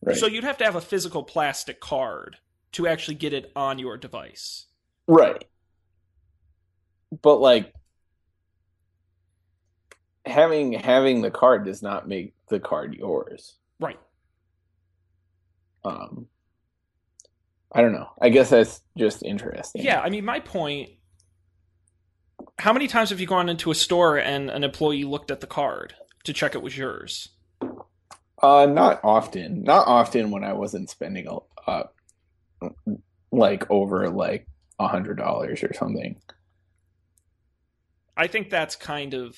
[0.02, 0.18] Right.
[0.18, 2.40] So you'd have to have a physical plastic card
[2.76, 4.66] to actually get it on your device.
[5.08, 5.46] Right.
[7.22, 7.74] But like
[10.26, 13.56] having having the card does not make the card yours.
[13.80, 14.00] Right.
[15.86, 16.28] Um
[17.72, 18.10] I don't know.
[18.22, 19.82] I guess that's just interesting.
[19.84, 20.90] Yeah, I mean my point
[22.60, 25.48] how many times have you gone into a store and an employee looked at the
[25.48, 25.94] card
[26.26, 27.30] to check it was yours?
[28.42, 29.64] Uh, not often.
[29.64, 31.38] Not often when I wasn't spending a,
[31.70, 31.84] uh,
[33.32, 34.48] like over like
[34.80, 36.20] a hundred dollars or something.
[38.18, 39.38] I think that's kind of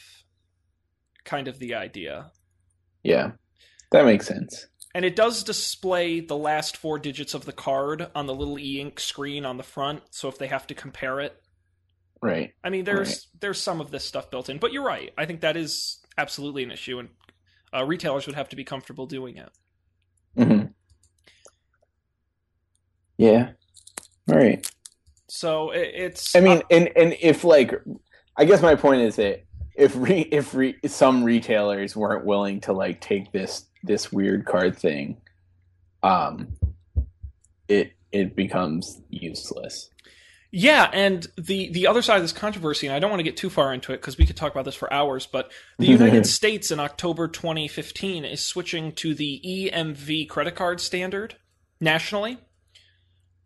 [1.24, 2.32] kind of the idea.
[3.04, 3.32] Yeah,
[3.92, 4.68] that makes sense.
[4.94, 9.00] And it does display the last four digits of the card on the little e-ink
[9.00, 10.02] screen on the front.
[10.10, 11.40] So if they have to compare it,
[12.22, 12.54] Right.
[12.64, 13.42] I mean, there's right.
[13.42, 15.14] there's some of this stuff built in, but you're right.
[15.18, 17.10] I think that is absolutely an issue, and
[17.76, 19.50] uh, retailers would have to be comfortable doing it.
[20.38, 20.67] Mm-hmm.
[23.18, 23.50] Yeah.
[24.30, 24.70] All right.
[25.28, 26.36] So it, it's.
[26.36, 27.74] I mean, uh, and and if like,
[28.38, 29.44] I guess my point is that
[29.76, 34.78] if re, if re, some retailers weren't willing to like take this this weird card
[34.78, 35.18] thing,
[36.04, 36.54] um,
[37.68, 39.90] it it becomes useless.
[40.52, 43.36] Yeah, and the the other side of this controversy, and I don't want to get
[43.36, 46.26] too far into it because we could talk about this for hours, but the United
[46.26, 51.36] States in October 2015 is switching to the EMV credit card standard
[51.82, 52.38] nationally.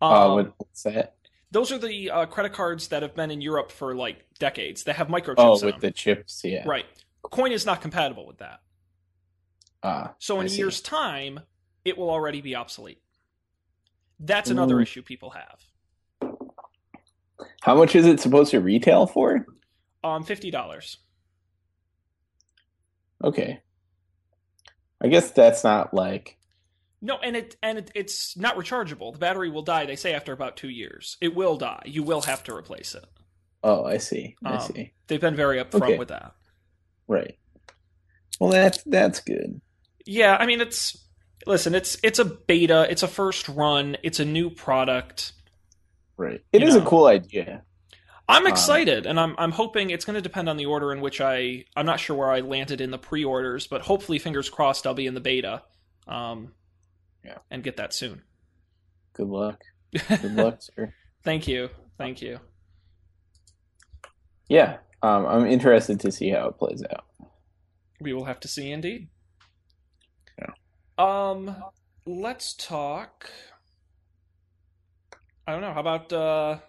[0.01, 1.15] Um, uh, what's that?
[1.51, 4.83] Those are the uh, credit cards that have been in Europe for like decades.
[4.83, 5.35] They have microchips.
[5.37, 6.63] Oh, with the chips, yeah.
[6.65, 6.85] Right.
[7.23, 8.61] Coin is not compatible with that.
[9.83, 9.87] Ah.
[9.87, 11.41] Uh, so in a year's time,
[11.83, 13.01] it will already be obsolete.
[14.19, 14.81] That's another Ooh.
[14.81, 16.31] issue people have.
[17.61, 19.45] How much is it supposed to retail for?
[20.03, 20.97] Um, fifty dollars.
[23.23, 23.61] Okay.
[25.03, 26.37] I guess that's not like.
[27.01, 29.13] No, and it and it, it's not rechargeable.
[29.13, 29.85] The battery will die.
[29.85, 31.81] They say after about two years, it will die.
[31.85, 33.05] You will have to replace it.
[33.63, 34.35] Oh, I see.
[34.43, 34.93] I um, see.
[35.07, 35.97] They've been very upfront okay.
[35.97, 36.33] with that.
[37.07, 37.37] Right.
[38.39, 39.61] Well, that's that's good.
[40.05, 40.97] Yeah, I mean, it's
[41.45, 45.33] listen, it's it's a beta, it's a first run, it's a new product.
[46.17, 46.43] Right.
[46.53, 46.81] It is know.
[46.81, 47.63] a cool idea.
[48.29, 50.91] I'm um, excited, um, and I'm I'm hoping it's going to depend on the order
[50.91, 51.65] in which I.
[51.75, 55.07] I'm not sure where I landed in the pre-orders, but hopefully, fingers crossed, I'll be
[55.07, 55.63] in the beta.
[56.07, 56.53] Um,
[57.23, 58.21] yeah, and get that soon.
[59.13, 59.61] Good luck.
[59.91, 60.93] Good luck, sir.
[61.23, 61.69] Thank you.
[61.97, 62.39] Thank you.
[64.47, 67.05] Yeah, um, I'm interested to see how it plays out.
[67.99, 69.09] We will have to see, indeed.
[70.37, 70.53] Yeah.
[70.97, 71.55] Um,
[72.05, 73.29] let's talk
[75.47, 75.73] I don't know.
[75.73, 76.59] How about uh,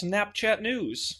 [0.00, 1.19] Snapchat news?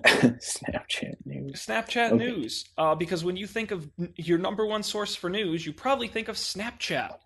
[0.04, 1.66] Snapchat news.
[1.66, 2.16] Snapchat okay.
[2.16, 2.64] news.
[2.76, 6.28] Uh, because when you think of your number one source for news, you probably think
[6.28, 7.16] of Snapchat.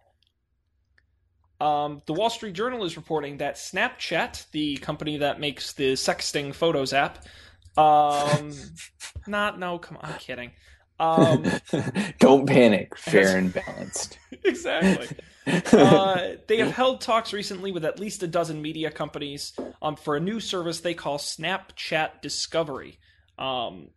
[1.61, 6.55] Um, the Wall Street Journal is reporting that Snapchat, the company that makes the sexting
[6.55, 7.25] photos app,
[7.77, 8.53] um,
[9.27, 10.53] not no, come on, I'm kidding.
[10.99, 11.45] Um,
[12.19, 12.97] Don't panic.
[12.99, 14.19] Fair and balanced.
[14.45, 15.09] exactly.
[15.73, 20.15] Uh, they have held talks recently with at least a dozen media companies um, for
[20.15, 22.99] a new service they call Snapchat Discovery.
[23.39, 23.89] Um,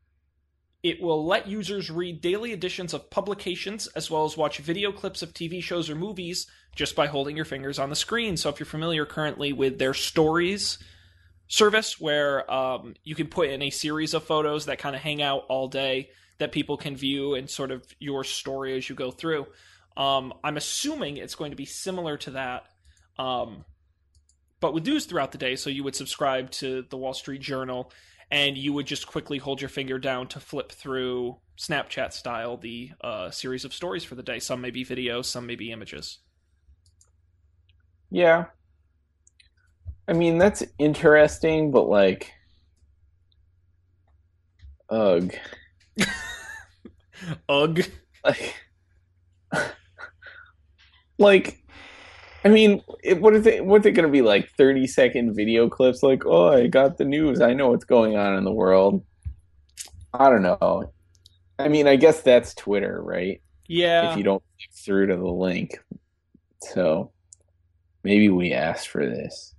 [0.82, 5.22] it will let users read daily editions of publications as well as watch video clips
[5.22, 8.38] of TV shows or movies just by holding your fingers on the screen.
[8.38, 10.80] So, if you're familiar currently with their stories
[11.50, 15.22] service, where um, you can put in a series of photos that kind of hang
[15.22, 16.12] out all day
[16.42, 19.46] that people can view and sort of your story as you go through.
[19.96, 22.64] Um, I'm assuming it's going to be similar to that,
[23.20, 23.64] um,
[24.60, 25.56] but with news throughout the day.
[25.56, 27.92] So you would subscribe to the Wall Street Journal,
[28.32, 32.90] and you would just quickly hold your finger down to flip through Snapchat style the
[33.02, 34.40] uh, series of stories for the day.
[34.40, 36.18] Some may be videos, some may be images.
[38.10, 38.46] Yeah,
[40.08, 42.34] I mean that's interesting, but like,
[44.90, 45.36] ugh.
[47.50, 47.82] Ugh.
[48.24, 48.56] Like,
[51.18, 51.64] like,
[52.44, 53.66] I mean, it, what is it?
[53.66, 54.50] What's it going to be like?
[54.58, 56.04] Thirty second video clips?
[56.04, 57.42] Like, oh, I got the news.
[57.42, 59.04] I know what's going on in the world.
[60.14, 60.94] I don't know.
[61.58, 63.42] I mean, I guess that's Twitter, right?
[63.68, 64.12] Yeah.
[64.12, 65.80] If you don't click through to the link,
[66.62, 67.12] so
[68.04, 69.56] maybe we asked for this.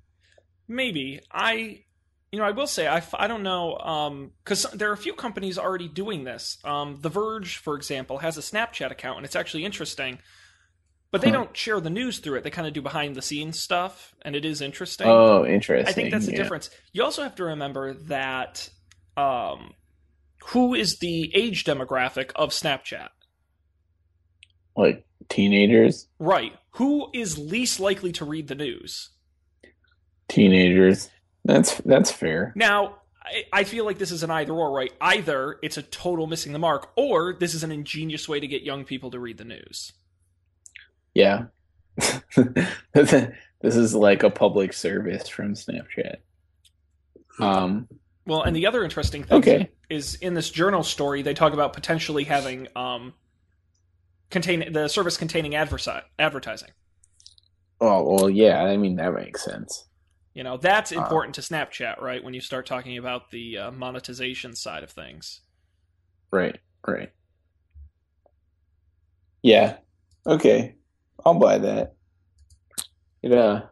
[0.69, 1.85] Maybe I
[2.33, 5.13] you know, I will say I, I don't know because um, there are a few
[5.13, 6.57] companies already doing this.
[6.65, 10.19] Um, the Verge, for example, has a Snapchat account, and it's actually interesting.
[11.11, 11.37] But they huh.
[11.37, 12.45] don't share the news through it.
[12.45, 15.09] They kind of do behind the scenes stuff, and it is interesting.
[15.09, 15.87] Oh, interesting.
[15.87, 16.39] I think that's the yeah.
[16.39, 16.71] difference.
[16.95, 18.71] You also have to remember that
[19.19, 19.75] um,
[20.47, 23.09] who is the age demographic of Snapchat?
[24.75, 26.09] Like teenagers?
[26.19, 26.55] Right.
[26.77, 29.11] Who is least likely to read the news?
[30.29, 31.11] Teenagers.
[31.45, 32.53] That's that's fair.
[32.55, 34.93] Now, I, I feel like this is an either or, right?
[35.01, 38.63] Either it's a total missing the mark, or this is an ingenious way to get
[38.63, 39.93] young people to read the news.
[41.15, 41.47] Yeah.
[41.97, 43.31] this
[43.63, 46.17] is like a public service from Snapchat.
[47.39, 47.89] Um
[48.27, 49.71] well, and the other interesting thing okay.
[49.91, 53.15] is in this journal story they talk about potentially having um
[54.31, 56.71] contain the service containing adversi- advertising.
[57.81, 59.87] Oh, well, yeah, I mean that makes sense.
[60.35, 62.23] You know, that's uh, important uh, to Snapchat, right?
[62.23, 65.41] When you start talking about the uh, monetization side of things.
[66.31, 67.13] Right, right.
[69.43, 69.77] Yeah.
[70.27, 70.77] Okay.
[71.25, 71.95] I'll buy that.
[73.23, 73.63] It, uh,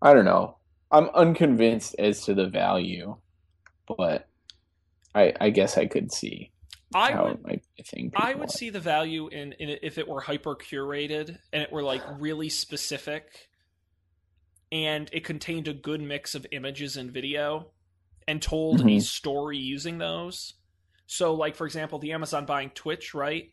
[0.00, 0.58] I don't know.
[0.90, 3.16] I'm unconvinced as to the value,
[3.96, 4.28] but
[5.14, 6.52] I I guess I could see
[6.94, 10.56] I would, I think I would see the value in, in if it were hyper
[10.56, 13.47] curated and it were like really specific
[14.70, 17.68] and it contained a good mix of images and video
[18.26, 18.88] and told mm-hmm.
[18.90, 20.54] a story using those.
[21.06, 23.50] So, like for example, the Amazon buying Twitch, right?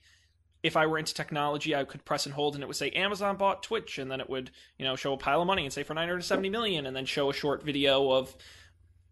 [0.65, 3.37] if I were into technology, I could press and hold and it would say Amazon
[3.37, 4.49] bought Twitch and then it would,
[4.79, 7.29] you know, show a pile of money and say for 970 million and then show
[7.29, 8.35] a short video of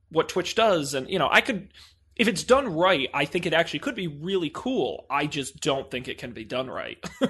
[0.09, 1.71] what Twitch does and you know, I could
[2.15, 5.05] if it's done right, I think it actually could be really cool.
[5.11, 6.99] I just don't think it can be done right.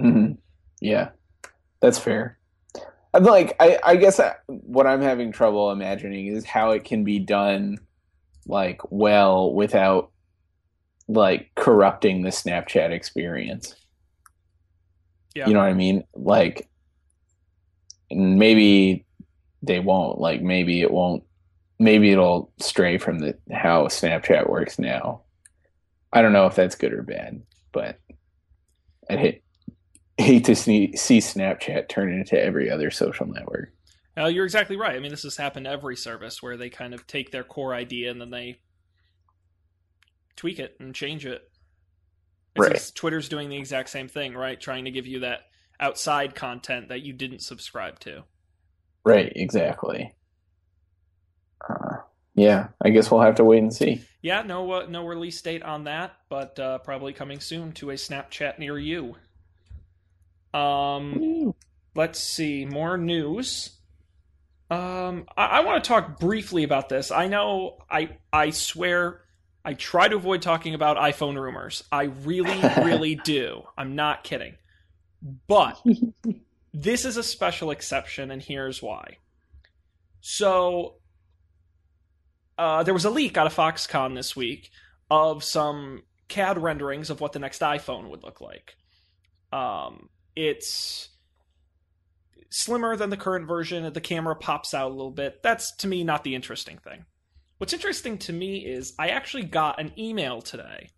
[0.00, 0.32] mm-hmm.
[0.80, 1.10] Yeah.
[1.80, 2.36] That's fair.
[3.14, 7.04] I'm like I I guess uh, what I'm having trouble imagining is how it can
[7.04, 7.78] be done
[8.46, 10.10] like well without
[11.08, 13.74] like corrupting the Snapchat experience.
[15.34, 15.46] Yeah.
[15.46, 16.04] You know what I mean?
[16.14, 16.68] Like
[18.10, 19.06] maybe
[19.62, 20.18] they won't.
[20.20, 21.24] Like maybe it won't
[21.78, 25.22] maybe it'll stray from the how Snapchat works now.
[26.12, 27.42] I don't know if that's good or bad,
[27.72, 27.98] but
[29.10, 29.42] I hate
[30.18, 33.72] hate to see, see Snapchat turn into every other social network.
[34.16, 34.96] Uh, you're exactly right.
[34.96, 37.72] I mean, this has happened to every service where they kind of take their core
[37.72, 38.58] idea and then they
[40.36, 41.42] tweak it and change it.
[42.56, 42.92] right.
[42.94, 44.60] Twitter's doing the exact same thing, right?
[44.60, 45.42] Trying to give you that
[45.78, 48.24] outside content that you didn't subscribe to.
[49.04, 50.12] Right, exactly.
[51.68, 51.98] Uh,
[52.34, 54.02] yeah, I guess we'll have to wait and see.
[54.22, 57.94] Yeah, no, uh, no release date on that, but uh, probably coming soon to a
[57.94, 59.16] Snapchat near you.
[60.54, 61.54] Um,
[61.94, 63.70] let's see more news.
[64.70, 67.10] Um, I, I want to talk briefly about this.
[67.10, 69.22] I know I I swear
[69.64, 71.84] I try to avoid talking about iPhone rumors.
[71.92, 73.64] I really, really do.
[73.76, 74.54] I'm not kidding.
[75.46, 75.82] But
[76.72, 79.18] this is a special exception, and here's why.
[80.20, 80.94] So,
[82.56, 84.70] uh, there was a leak out of Foxconn this week
[85.10, 88.76] of some CAD renderings of what the next iPhone would look like.
[89.52, 90.08] Um,
[90.38, 91.08] it's
[92.48, 93.92] slimmer than the current version.
[93.92, 95.42] The camera pops out a little bit.
[95.42, 97.04] That's to me not the interesting thing.
[97.58, 100.90] What's interesting to me is I actually got an email today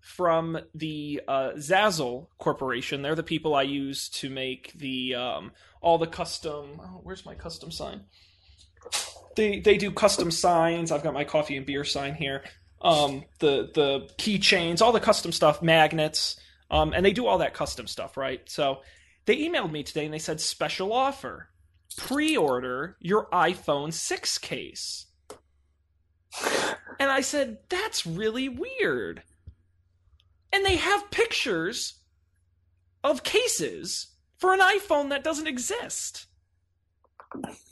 [0.00, 3.02] from the uh, Zazzle Corporation.
[3.02, 6.80] They're the people I use to make the um, all the custom.
[6.80, 8.04] Oh, where's my custom sign?
[9.36, 10.90] They they do custom signs.
[10.90, 12.42] I've got my coffee and beer sign here.
[12.80, 17.54] Um, the the keychains, all the custom stuff, magnets, um, and they do all that
[17.54, 18.40] custom stuff, right?
[18.48, 18.80] So
[19.26, 21.48] they emailed me today and they said special offer:
[21.96, 25.06] pre-order your iPhone 6 case.
[27.00, 29.22] And I said, that's really weird.
[30.52, 32.00] And they have pictures
[33.04, 36.26] of cases for an iPhone that doesn't exist.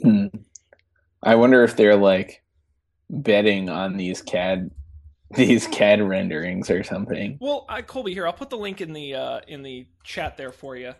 [0.03, 0.27] Hmm.
[1.23, 2.45] I wonder if they're like
[3.11, 4.71] betting on these CAD
[5.31, 7.39] these CAD renderings or something.
[7.41, 10.53] Well, I, Colby, here I'll put the link in the uh, in the chat there
[10.53, 10.93] for you.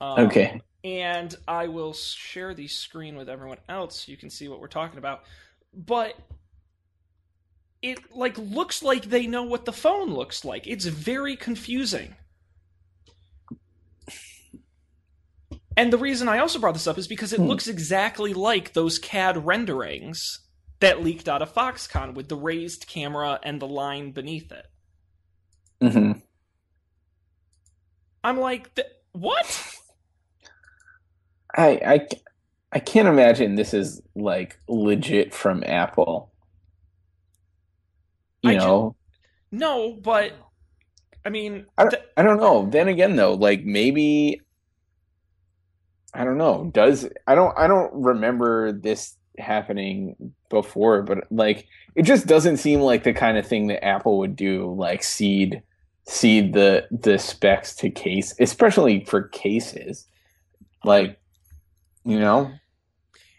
[0.00, 0.60] Um, okay.
[0.84, 4.06] And I will share the screen with everyone else.
[4.06, 5.24] So you can see what we're talking about.
[5.74, 6.14] But
[7.82, 10.66] it like looks like they know what the phone looks like.
[10.66, 12.14] It's very confusing.
[15.76, 17.46] And the reason I also brought this up is because it hmm.
[17.46, 20.40] looks exactly like those CAD renderings
[20.80, 24.66] that leaked out of Foxconn with the raised camera and the line beneath it.
[25.82, 26.20] Mm-hmm.
[28.24, 28.78] I'm like,
[29.12, 29.74] what?
[31.56, 32.08] I I
[32.72, 36.32] I can't imagine this is like legit from Apple
[38.42, 38.96] you I know
[39.52, 40.32] just, no but
[41.24, 44.40] i mean I don't, th- I don't know then again though like maybe
[46.14, 52.02] i don't know does i don't i don't remember this happening before but like it
[52.02, 55.62] just doesn't seem like the kind of thing that apple would do like seed
[56.06, 60.06] seed the the specs to case especially for cases
[60.84, 61.18] like
[62.04, 62.50] you know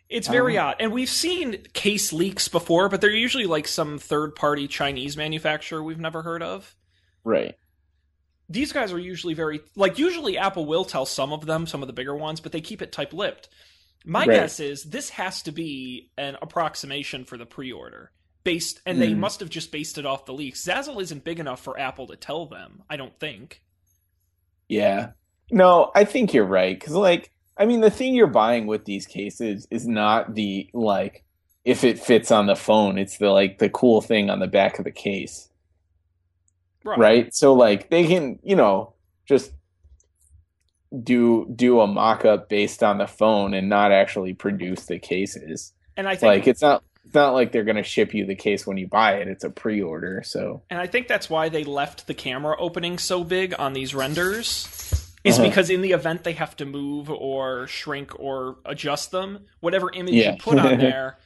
[0.09, 0.75] it's very um, odd.
[0.79, 5.83] And we've seen case leaks before, but they're usually like some third party Chinese manufacturer
[5.83, 6.75] we've never heard of.
[7.23, 7.55] Right.
[8.49, 11.87] These guys are usually very like usually Apple will tell some of them, some of
[11.87, 13.49] the bigger ones, but they keep it tight lipped.
[14.05, 14.29] My right.
[14.29, 18.11] guess is this has to be an approximation for the pre order.
[18.43, 19.01] Based and mm.
[19.01, 19.19] they hmm.
[19.19, 20.65] must have just based it off the leaks.
[20.65, 23.61] Zazzle isn't big enough for Apple to tell them, I don't think.
[24.69, 25.11] Yeah.
[25.51, 26.79] No, I think you're right.
[26.79, 31.25] Cause like I mean, the thing you're buying with these cases is not the like
[31.65, 32.97] if it fits on the phone.
[32.97, 35.49] It's the like the cool thing on the back of the case,
[36.85, 36.97] right?
[36.97, 37.35] right?
[37.35, 38.93] So like they can you know
[39.25, 39.51] just
[41.03, 45.73] do do a mock-up based on the phone and not actually produce the cases.
[45.95, 48.35] And I think like it's not it's not like they're going to ship you the
[48.35, 49.27] case when you buy it.
[49.27, 50.61] It's a pre-order, so.
[50.69, 54.67] And I think that's why they left the camera opening so big on these renders
[55.23, 55.47] is uh-huh.
[55.47, 60.13] because in the event they have to move or shrink or adjust them, whatever image
[60.13, 60.33] yeah.
[60.33, 61.17] you put on there,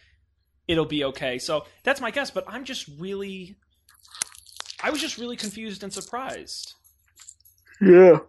[0.68, 1.38] it'll be okay.
[1.38, 3.58] So that's my guess, but I'm just really
[4.82, 6.74] I was just really confused and surprised.
[7.80, 8.20] Yeah.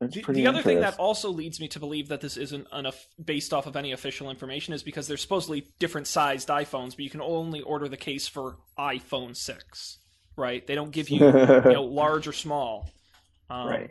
[0.00, 3.54] The, the, other thing that also leads me to believe that this isn't enough based
[3.54, 7.22] off of any official information is because there's supposedly different sized iPhones, but you can
[7.22, 9.96] only order the case for iPhone six,
[10.36, 10.66] right?
[10.66, 11.32] They don't give you, you
[11.72, 12.90] know, large or small.
[13.48, 13.90] Um, right.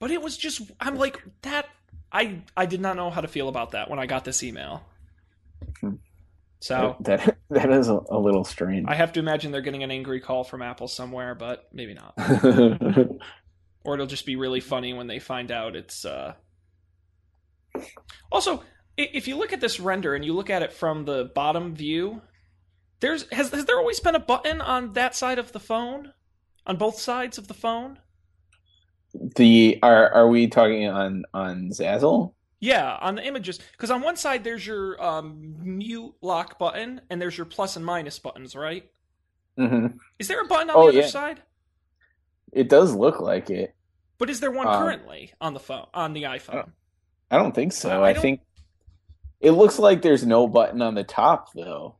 [0.00, 1.68] But it was just, I'm like that.
[2.10, 4.82] I I did not know how to feel about that when I got this email.
[5.80, 5.96] Hmm.
[6.60, 8.86] So that that is a, a, little strange.
[8.88, 12.14] I have to imagine they're getting an angry call from Apple somewhere, but maybe not.
[13.88, 16.04] or it'll just be really funny when they find out it's.
[16.04, 16.34] Uh...
[18.30, 18.62] Also,
[18.98, 22.20] if you look at this render and you look at it from the bottom view,
[23.00, 26.12] there's has has there always been a button on that side of the phone,
[26.66, 27.98] on both sides of the phone?
[29.36, 32.34] The are are we talking on on Zazzle?
[32.60, 37.22] Yeah, on the images, because on one side there's your um, mute lock button, and
[37.22, 38.84] there's your plus and minus buttons, right?
[39.58, 39.96] Mm-hmm.
[40.18, 41.06] Is there a button on oh, the other yeah.
[41.06, 41.40] side?
[42.52, 43.74] It does look like it.
[44.18, 46.70] But is there one um, currently on the phone on the iPhone?
[47.30, 48.02] I don't, think so.
[48.02, 48.40] I, I think
[49.40, 51.96] it looks like there's no button on the top though.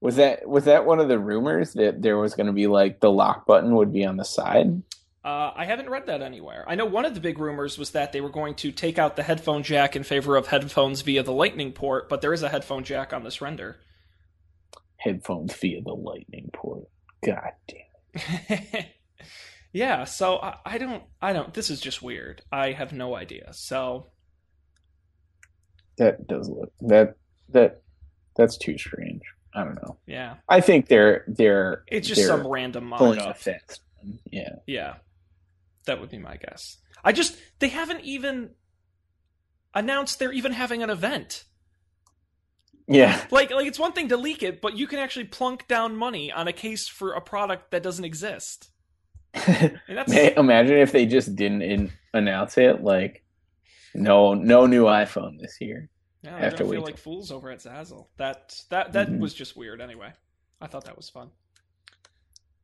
[0.00, 2.98] Was that was that one of the rumors that there was going to be like
[2.98, 4.82] the lock button would be on the side?
[5.24, 6.64] Uh, I haven't read that anywhere.
[6.66, 9.14] I know one of the big rumors was that they were going to take out
[9.14, 12.48] the headphone jack in favor of headphones via the Lightning port, but there is a
[12.48, 13.76] headphone jack on this render.
[14.96, 16.88] Headphones via the Lightning port.
[17.24, 18.84] God damn.
[19.72, 21.02] yeah, so I, I don't.
[21.20, 21.52] I don't.
[21.54, 22.42] This is just weird.
[22.52, 23.50] I have no idea.
[23.52, 24.08] So
[25.98, 27.16] that does look that
[27.50, 27.82] that
[28.36, 29.22] that's too strange.
[29.54, 29.98] I don't know.
[30.06, 30.36] Yeah.
[30.48, 33.18] I think they're they're it's just they're some random mod.
[33.18, 33.80] Offense.
[34.30, 34.56] Yeah.
[34.66, 34.94] Yeah.
[35.86, 36.78] That would be my guess.
[37.04, 38.50] I just they haven't even
[39.74, 41.44] announced they're even having an event.
[42.88, 43.24] Yeah.
[43.30, 46.32] Like like it's one thing to leak it, but you can actually plunk down money
[46.32, 48.70] on a case for a product that doesn't exist.
[50.36, 53.24] Imagine if they just didn't in- announce it like
[53.94, 55.88] no no new iPhone this year.
[56.22, 58.06] Yeah, I feel like fools over at Zazzle.
[58.16, 59.20] That that that mm-hmm.
[59.20, 60.12] was just weird anyway.
[60.60, 61.30] I thought that was fun.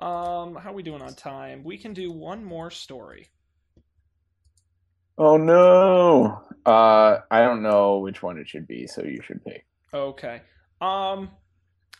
[0.00, 1.64] Um, how are we doing on time?
[1.64, 3.26] We can do one more story.
[5.16, 6.42] Oh no.
[6.64, 9.66] Uh I don't know which one it should be, so you should pick.
[9.92, 10.42] Okay.
[10.80, 11.30] Um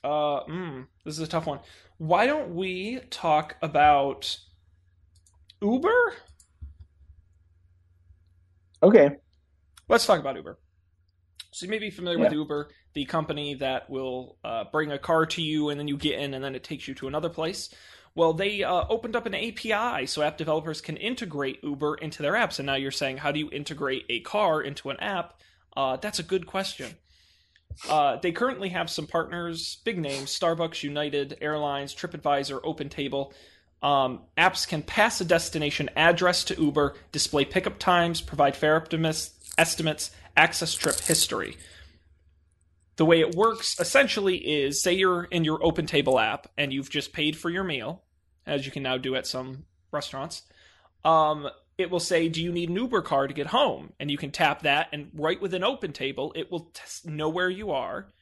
[0.05, 1.59] uh mm, this is a tough one.
[1.97, 4.39] Why don't we talk about
[5.63, 6.15] Uber?
[8.83, 9.11] Okay.
[9.89, 10.59] Let's talk about Uber.
[11.51, 12.25] So you may be familiar yeah.
[12.25, 15.97] with Uber, the company that will uh, bring a car to you and then you
[15.97, 17.71] get in and then it takes you to another place.
[18.15, 22.35] Well, they uh, opened up an API so app developers can integrate Uber into their
[22.35, 22.59] apps.
[22.59, 25.41] And now you're saying, how do you integrate a car into an app?
[25.77, 26.97] Uh, that's a good question.
[27.89, 33.33] Uh, they currently have some partners, big names Starbucks, United Airlines, TripAdvisor, OpenTable.
[33.83, 38.85] Um, apps can pass a destination address to Uber, display pickup times, provide fare
[39.57, 41.57] estimates, access trip history.
[42.97, 47.13] The way it works essentially is say you're in your OpenTable app and you've just
[47.13, 48.03] paid for your meal,
[48.47, 50.43] as you can now do at some restaurants.
[51.05, 54.19] Um, it will say, "Do you need an Uber car to get home?" And you
[54.19, 58.13] can tap that, and right with within OpenTable, it will t- know where you are.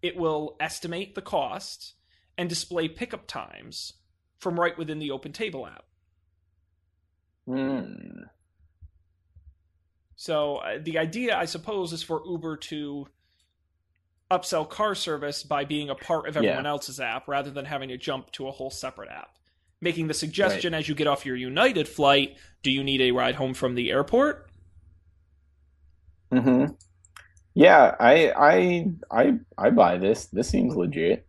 [0.00, 1.94] It will estimate the cost
[2.38, 3.94] and display pickup times
[4.40, 5.84] from right within the Open Table app.
[7.46, 8.24] Hmm.
[10.16, 13.06] So uh, the idea, I suppose, is for Uber to
[14.30, 16.70] upsell car service by being a part of everyone yeah.
[16.70, 19.30] else's app rather than having to jump to a whole separate app.
[19.80, 20.80] Making the suggestion right.
[20.80, 23.90] as you get off your United flight, do you need a ride home from the
[23.90, 24.50] airport?
[26.30, 26.74] Mm-hmm.
[27.54, 30.26] Yeah, I I I I buy this.
[30.26, 31.26] This seems legit.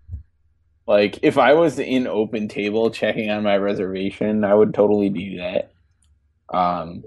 [0.88, 5.38] Like if I was in open table checking on my reservation, I would totally do
[5.38, 5.71] that.
[6.49, 7.03] Um,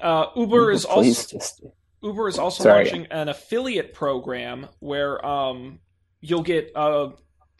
[0.00, 1.38] uh, Uber is also
[2.02, 2.84] Uber is also Sorry.
[2.84, 5.80] launching an affiliate program where um,
[6.20, 7.10] you'll get uh,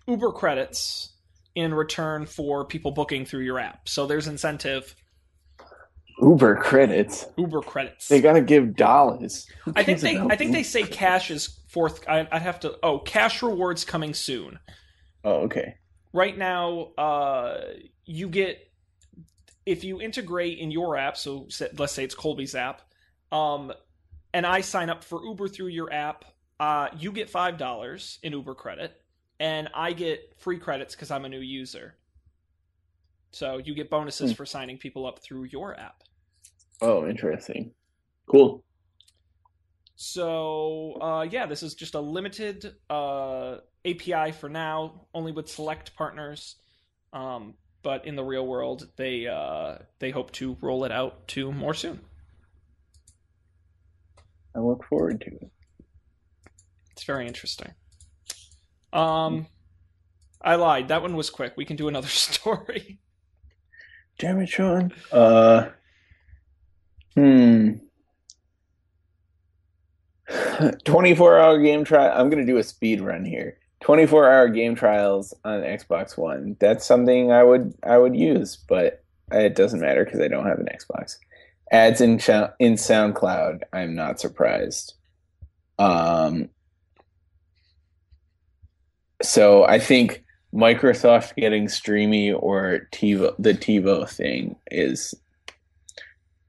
[0.06, 1.12] Uber credits
[1.54, 3.88] in return for people booking through your app.
[3.88, 4.94] So there's incentive.
[6.20, 7.26] Uber credits.
[7.36, 8.08] Uber credits.
[8.08, 9.46] They gotta give dollars.
[9.74, 10.18] I think they.
[10.18, 12.08] I think they say cash is fourth.
[12.08, 12.78] I, would have to.
[12.82, 14.58] Oh, cash rewards coming soon.
[15.24, 15.76] Oh, okay.
[16.12, 17.60] Right now, uh,
[18.06, 18.70] you get
[19.66, 21.16] if you integrate in your app.
[21.16, 22.82] So let's say it's Colby's app.
[23.30, 23.72] Um,
[24.32, 26.24] and I sign up for Uber through your app.
[26.58, 28.98] Uh, you get five dollars in Uber credit,
[29.38, 31.94] and I get free credits because I'm a new user.
[33.31, 34.35] So you get bonuses hmm.
[34.35, 36.03] for signing people up through your app.
[36.81, 37.72] Oh, interesting.
[38.27, 38.64] Cool.
[39.97, 45.95] So uh, yeah, this is just a limited uh, API for now, only with select
[45.97, 46.57] partners.
[47.12, 51.51] Um, but in the real world, they uh, they hope to roll it out to
[51.53, 52.01] more soon.
[54.55, 55.51] I look forward to it.
[56.93, 57.72] It's very interesting.
[58.93, 59.47] Um,
[60.41, 60.89] I lied.
[60.89, 61.53] That one was quick.
[61.57, 62.99] We can do another story.
[64.18, 64.92] Damn it, Sean.
[65.12, 65.68] Uh,
[67.14, 67.72] hmm.
[70.84, 72.12] 24 hour game trial.
[72.14, 73.58] I'm going to do a speed run here.
[73.80, 76.56] 24 hour game trials on Xbox One.
[76.58, 80.58] That's something I would I would use, but it doesn't matter because I don't have
[80.58, 81.16] an Xbox.
[81.70, 82.12] Ads in
[82.58, 83.62] in SoundCloud.
[83.72, 84.94] I'm not surprised.
[85.78, 86.48] Um,
[89.22, 90.24] so I think
[90.57, 95.14] Microsoft getting Streamy or TiVo, the TiVo thing is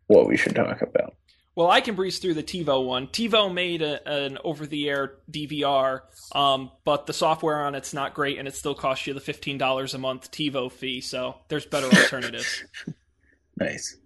[0.08, 1.14] what we should talk about.
[1.56, 3.08] Well, I can breeze through the TiVo one.
[3.08, 6.02] TiVo made a, an over-the-air DVR,
[6.34, 9.58] um, but the software on it's not great, and it still costs you the fifteen
[9.58, 11.02] dollars a month TiVo fee.
[11.02, 12.64] So there's better alternatives.
[13.60, 13.98] nice,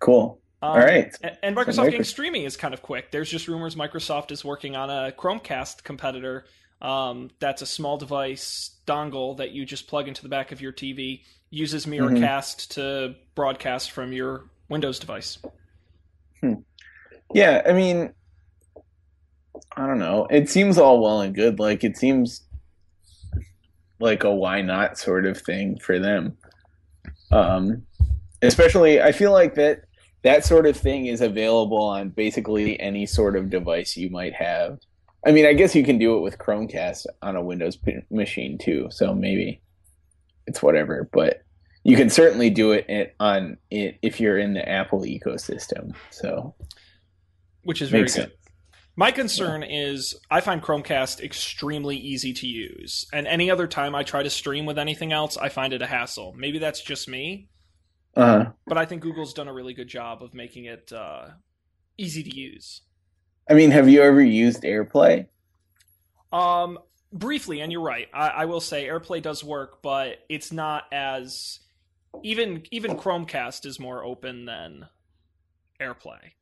[0.00, 0.40] cool.
[0.62, 1.14] Um, All right.
[1.22, 3.10] And, and Microsoft, Microsoft getting streaming is kind of quick.
[3.10, 6.46] There's just rumors Microsoft is working on a Chromecast competitor.
[6.80, 10.72] Um, that's a small device dongle that you just plug into the back of your
[10.72, 11.22] TV.
[11.50, 12.80] Uses Miracast mm-hmm.
[12.80, 15.38] to broadcast from your Windows device.
[16.40, 16.54] Hmm.
[17.32, 18.12] Yeah, I mean,
[19.76, 20.26] I don't know.
[20.30, 21.58] It seems all well and good.
[21.58, 22.42] Like it seems
[24.00, 26.36] like a why not sort of thing for them.
[27.30, 27.82] Um,
[28.42, 29.82] especially, I feel like that
[30.22, 34.78] that sort of thing is available on basically any sort of device you might have.
[35.26, 38.58] I mean, I guess you can do it with Chromecast on a Windows p- machine
[38.58, 38.86] too.
[38.90, 39.60] So maybe
[40.46, 41.42] it's whatever, but
[41.82, 45.94] you can certainly do it on it if you're in the Apple ecosystem.
[46.10, 46.54] So
[47.64, 48.22] which is very Makes good.
[48.22, 48.32] Sense.
[48.94, 49.88] My concern yeah.
[49.88, 54.30] is I find Chromecast extremely easy to use, and any other time I try to
[54.30, 56.34] stream with anything else, I find it a hassle.
[56.34, 57.50] Maybe that's just me,
[58.14, 58.52] uh-huh.
[58.66, 61.26] but I think Google's done a really good job of making it uh,
[61.98, 62.80] easy to use.
[63.48, 65.26] I mean, have you ever used AirPlay?
[66.32, 66.78] Um,
[67.12, 68.08] briefly, and you're right.
[68.12, 71.60] I, I will say AirPlay does work, but it's not as
[72.22, 74.86] even even Chromecast is more open than
[75.80, 76.32] AirPlay.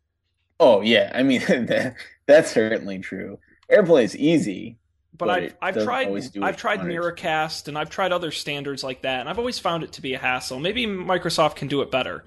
[0.60, 1.96] Oh yeah, I mean that,
[2.26, 3.38] that's certainly true.
[3.70, 4.78] AirPlay is easy,
[5.16, 6.08] but, but I've I've tried
[6.42, 9.92] I've tried Miracast and I've tried other standards like that, and I've always found it
[9.92, 10.58] to be a hassle.
[10.58, 12.24] Maybe Microsoft can do it better.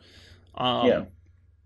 [0.55, 1.05] Um, yeah,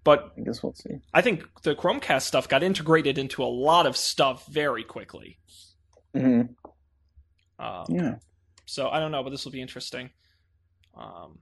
[0.04, 0.99] but I guess we'll see.
[1.14, 5.38] I think the Chromecast stuff got integrated into a lot of stuff very quickly.
[6.16, 6.41] hmm
[7.60, 8.16] Um, yeah.
[8.66, 10.10] So I don't know, but this will be interesting.
[10.97, 11.39] Um,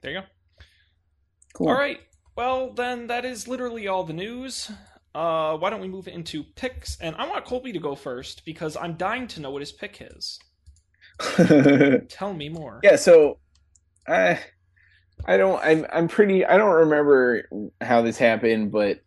[0.00, 0.26] there you go.
[1.54, 1.68] Cool.
[1.68, 1.98] All right.
[2.36, 4.70] Well, then that is literally all the news.
[5.14, 6.96] Uh, why don't we move into picks?
[7.00, 9.98] And I want Colby to go first because I'm dying to know what his pick
[10.00, 10.38] is.
[12.08, 12.80] Tell me more.
[12.84, 13.38] Yeah, so
[14.06, 14.38] I
[15.26, 17.48] I don't I'm I'm pretty I don't remember
[17.80, 19.00] how this happened, but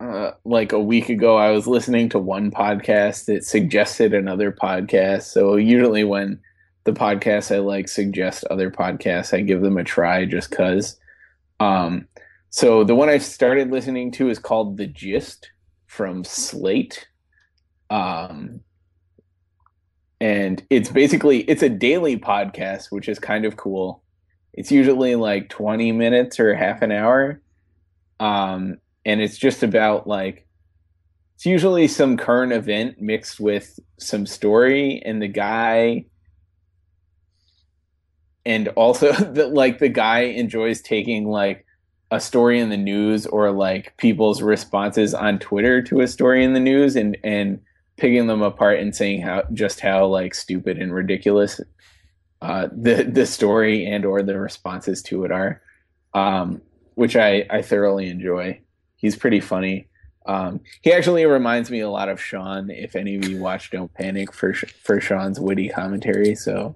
[0.00, 5.22] uh, like a week ago I was listening to one podcast that suggested another podcast.
[5.22, 6.40] So usually when
[6.84, 10.98] the podcasts I like suggest other podcasts, I give them a try just cuz
[11.58, 12.06] um
[12.50, 15.50] so the one I started listening to is called The Gist
[15.86, 17.06] from Slate.
[17.90, 18.60] Um,
[20.20, 24.02] and it's basically it's a daily podcast, which is kind of cool.
[24.56, 27.40] It's usually like 20 minutes or half an hour.
[28.18, 30.46] Um, and it's just about like
[31.36, 36.06] it's usually some current event mixed with some story and the guy
[38.46, 41.66] and also that like the guy enjoys taking like
[42.10, 46.54] a story in the news or like people's responses on Twitter to a story in
[46.54, 47.60] the news and and
[47.96, 51.60] picking them apart and saying how just how like stupid and ridiculous
[52.42, 55.62] uh, the the story and or the responses to it are,
[56.14, 56.60] um,
[56.94, 58.60] which I I thoroughly enjoy.
[58.96, 59.88] He's pretty funny.
[60.26, 62.70] Um, he actually reminds me a lot of Sean.
[62.70, 66.74] If any of you watch Don't Panic for for Sean's witty commentary, so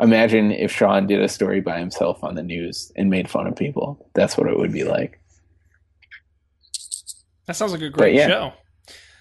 [0.00, 3.56] imagine if Sean did a story by himself on the news and made fun of
[3.56, 4.08] people.
[4.14, 5.20] That's what it would be like.
[7.46, 8.26] That sounds like a great yeah.
[8.26, 8.52] show.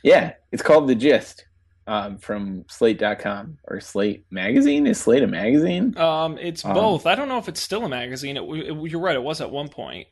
[0.04, 1.46] Yeah, it's called The Gist
[1.88, 4.88] um, from Slate.com or Slate Magazine.
[4.88, 5.98] Is Slate a magazine?
[5.98, 7.06] Um, it's um, both.
[7.06, 8.38] I don't know if it's still a magazine.
[8.38, 9.16] It, it, you're right.
[9.16, 10.08] It was at one point.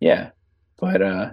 [0.00, 0.30] Yeah,
[0.78, 1.30] but uh,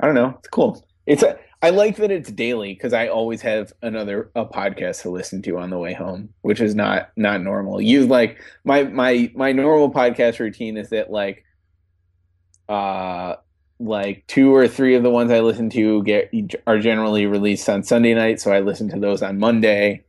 [0.00, 0.34] I don't know.
[0.38, 0.84] It's cool.
[1.06, 5.10] It's a I like that it's daily because I always have another a podcast to
[5.10, 7.80] listen to on the way home, which is not not normal.
[7.80, 11.44] You like my my my normal podcast routine is that like
[12.68, 13.36] uh
[13.80, 16.32] like two or three of the ones I listen to get
[16.66, 20.04] are generally released on Sunday night, so I listen to those on Monday,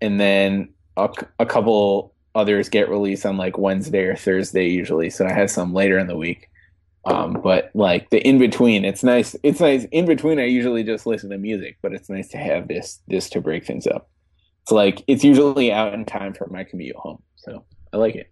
[0.00, 5.10] and then a, a couple others get released on like Wednesday or Thursday usually.
[5.10, 6.48] So I have some later in the week.
[7.04, 9.34] Um, but like the in between, it's nice.
[9.42, 10.38] It's nice in between.
[10.38, 13.66] I usually just listen to music, but it's nice to have this this to break
[13.66, 14.08] things up.
[14.62, 18.31] It's like it's usually out in time for my commute home, so I like it.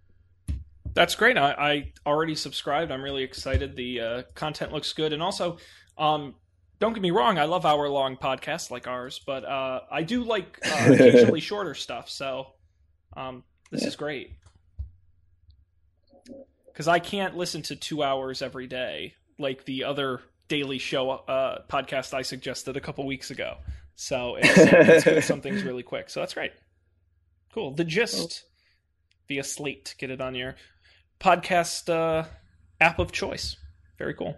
[0.95, 1.38] That's great.
[1.38, 2.91] I, I already subscribed.
[2.91, 3.76] I'm really excited.
[3.76, 5.59] The uh, content looks good, and also,
[5.97, 6.34] um,
[6.78, 7.38] don't get me wrong.
[7.38, 11.74] I love hour long podcasts like ours, but uh, I do like uh, occasionally shorter
[11.74, 12.11] stuff.
[12.11, 12.49] So
[13.16, 13.88] um, this yeah.
[13.88, 14.32] is great
[16.66, 21.62] because I can't listen to two hours every day like the other daily show uh,
[21.68, 23.57] podcast I suggested a couple weeks ago.
[23.97, 25.24] So it's, it's good.
[25.24, 26.11] Something's really quick.
[26.11, 26.53] So that's great.
[27.53, 27.74] Cool.
[27.74, 28.45] The gist
[29.28, 29.95] via Slate.
[29.99, 30.57] Get it on your
[31.20, 32.26] podcast uh,
[32.80, 33.56] app of choice.
[33.98, 34.36] Very cool.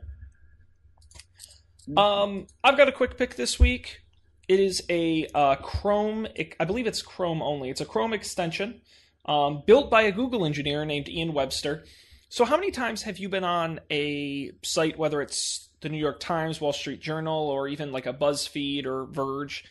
[1.97, 4.01] Um, I've got a quick pick this week.
[4.49, 6.27] It is a uh, Chrome.
[6.61, 7.71] I believe it's Chrome only.
[7.71, 8.81] It's a Chrome extension
[9.25, 11.85] um, built by a Google engineer named Ian Webster.
[12.29, 16.19] So, how many times have you been on a site, whether it's the New York
[16.19, 19.65] Times, Wall Street Journal, or even like a BuzzFeed or Verge,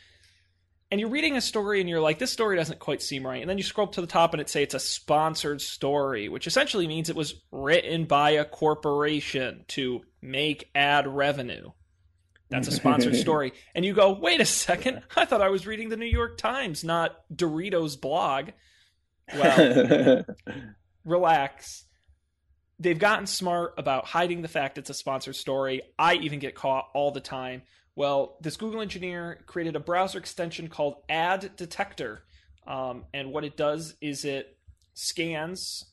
[0.92, 3.42] and you're reading a story and you're like, this story doesn't quite seem right.
[3.42, 6.28] And then you scroll up to the top and it say it's a sponsored story,
[6.28, 11.72] which essentially means it was written by a corporation to make ad revenue.
[12.50, 13.54] That's a sponsored story.
[13.74, 16.84] And you go, wait a second, I thought I was reading the New York Times,
[16.84, 18.50] not Doritos blog.
[19.34, 20.26] Well,
[21.06, 21.86] relax
[22.82, 25.84] they've gotten smart about hiding the fact it's a sponsored story.
[26.00, 27.62] I even get caught all the time.
[27.96, 32.24] Well, this Google engineer created a browser extension called Ad Detector.
[32.66, 34.58] Um, and what it does is it
[34.94, 35.86] scans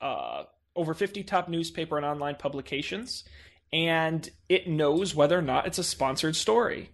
[0.00, 0.44] uh,
[0.74, 3.24] over 50 top newspaper and online publications,
[3.72, 6.90] and it knows whether or not it's a sponsored story.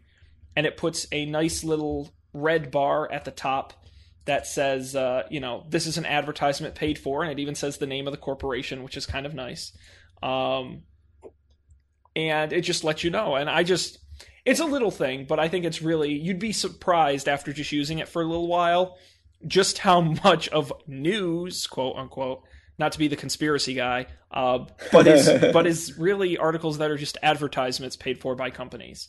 [0.57, 3.73] And it puts a nice little red bar at the top
[4.27, 7.79] that says, uh, you know, this is an advertisement paid for, and it even says
[7.79, 9.73] the name of the corporation, which is kind of nice.
[10.23, 10.83] Um,
[12.15, 13.37] and it just lets you know.
[13.37, 13.99] And I just,
[14.51, 17.99] it's a little thing, but I think it's really, you'd be surprised after just using
[17.99, 18.99] it for a little while
[19.47, 22.43] just how much of news, quote unquote,
[22.79, 26.97] not to be the conspiracy guy, uh, but is but is really articles that are
[26.97, 29.09] just advertisements paid for by companies.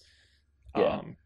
[0.76, 1.00] Yeah.
[1.00, 1.18] Um,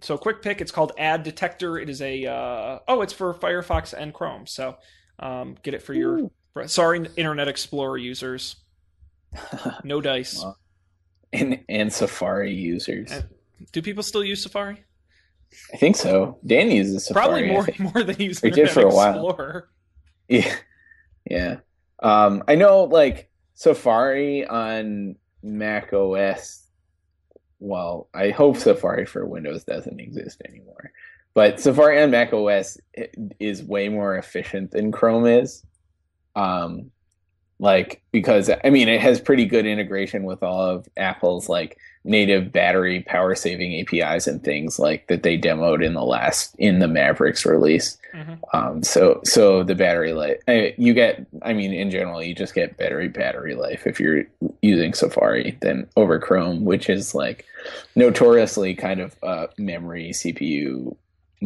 [0.00, 0.60] so quick pick.
[0.60, 1.78] It's called Ad Detector.
[1.78, 4.46] It is a uh, oh, it's for Firefox and Chrome.
[4.46, 4.76] So
[5.18, 6.30] um, get it for your
[6.66, 8.56] sorry Internet Explorer users.
[9.84, 10.44] No dice.
[11.32, 13.10] And and Safari users.
[13.10, 13.24] And
[13.72, 14.84] do people still use Safari?
[15.72, 16.38] I think so.
[16.46, 17.48] Dan uses Safari.
[17.48, 19.62] Probably more more than he did for a while.
[20.28, 20.54] Yeah,
[21.28, 21.56] yeah.
[22.02, 26.62] Um, I know like Safari on Mac OS
[27.62, 30.90] well, I hope Safari for Windows doesn't exist anymore.
[31.32, 32.76] But Safari on Mac OS
[33.38, 35.64] is way more efficient than Chrome is.
[36.34, 36.90] Um,
[37.62, 42.50] like because I mean it has pretty good integration with all of Apple's like native
[42.50, 46.88] battery power saving APIs and things like that they demoed in the last in the
[46.88, 47.96] Mavericks release.
[48.12, 48.34] Mm-hmm.
[48.52, 50.38] Um, so so the battery life
[50.76, 54.24] you get I mean in general you just get battery battery life if you're
[54.60, 57.46] using Safari than over Chrome, which is like
[57.94, 60.96] notoriously kind of uh, memory CPU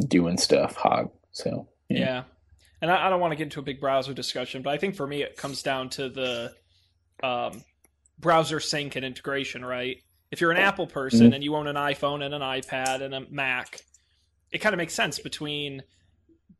[0.08, 1.10] doing stuff hog.
[1.32, 1.98] So yeah.
[1.98, 2.22] yeah.
[2.82, 4.96] And I, I don't want to get into a big browser discussion, but I think
[4.96, 6.52] for me it comes down to the
[7.22, 7.62] um,
[8.18, 9.98] browser sync and integration, right?
[10.30, 11.34] if you're an Apple person mm-hmm.
[11.34, 13.80] and you own an iPhone and an iPad and a Mac,
[14.50, 15.82] it kind of makes sense between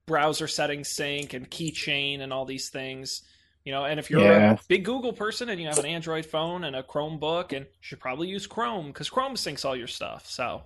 [0.07, 3.23] browser settings sync and keychain and all these things.
[3.65, 4.53] You know, and if you're yeah.
[4.53, 7.81] a big Google person and you have an Android phone and a Chromebook, and you
[7.81, 10.27] should probably use Chrome because Chrome syncs all your stuff.
[10.31, 10.63] So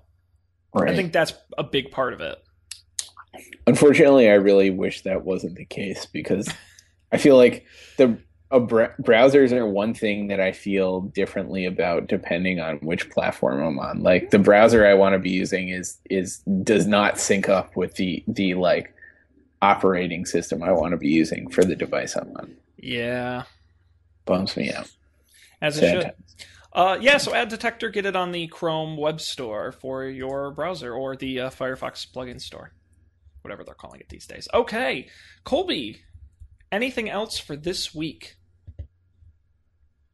[0.75, 0.91] right.
[0.91, 2.37] I think that's a big part of it.
[3.67, 6.53] Unfortunately, I really wish that wasn't the case because
[7.13, 7.65] I feel like
[7.97, 8.19] the
[8.51, 13.79] br- browsers are one thing that I feel differently about depending on which platform I'm
[13.79, 14.03] on.
[14.03, 17.95] Like the browser I want to be using is is does not sync up with
[17.95, 18.93] the the like
[19.63, 22.57] operating system I want to be using for the device I'm on.
[22.77, 23.45] Yeah,
[24.25, 24.91] bums me out.
[25.61, 26.13] As it should.
[26.73, 30.95] Uh, yeah, so Ad Detector, get it on the Chrome Web Store for your browser
[30.95, 32.73] or the uh, Firefox plugin store,
[33.43, 34.49] whatever they're calling it these days.
[34.53, 35.09] Okay,
[35.45, 36.01] Colby,
[36.73, 38.37] anything else for this week?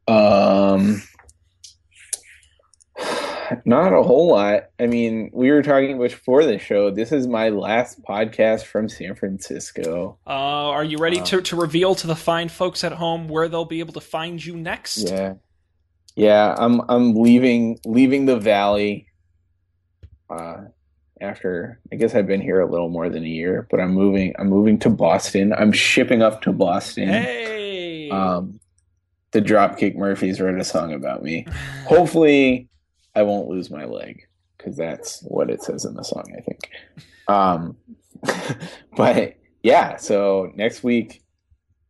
[0.07, 1.01] Um,
[3.65, 4.69] not a whole lot.
[4.79, 6.91] I mean, we were talking before the show.
[6.91, 10.17] This is my last podcast from San Francisco.
[10.25, 13.47] Uh, are you ready uh, to, to reveal to the fine folks at home where
[13.47, 15.09] they'll be able to find you next?
[15.09, 15.33] Yeah,
[16.15, 16.55] yeah.
[16.57, 19.07] I'm I'm leaving leaving the valley.
[20.29, 20.65] Uh,
[21.21, 24.33] after I guess I've been here a little more than a year, but I'm moving
[24.37, 25.53] I'm moving to Boston.
[25.53, 27.09] I'm shipping up to Boston.
[27.09, 28.09] Hey.
[28.09, 28.59] Um
[29.31, 31.45] the Dropkick Murphys wrote a song about me.
[31.85, 32.69] Hopefully
[33.15, 36.69] I won't lose my leg because that's what it says in the song, I think.
[37.27, 37.77] Um
[38.95, 41.23] but yeah, so next week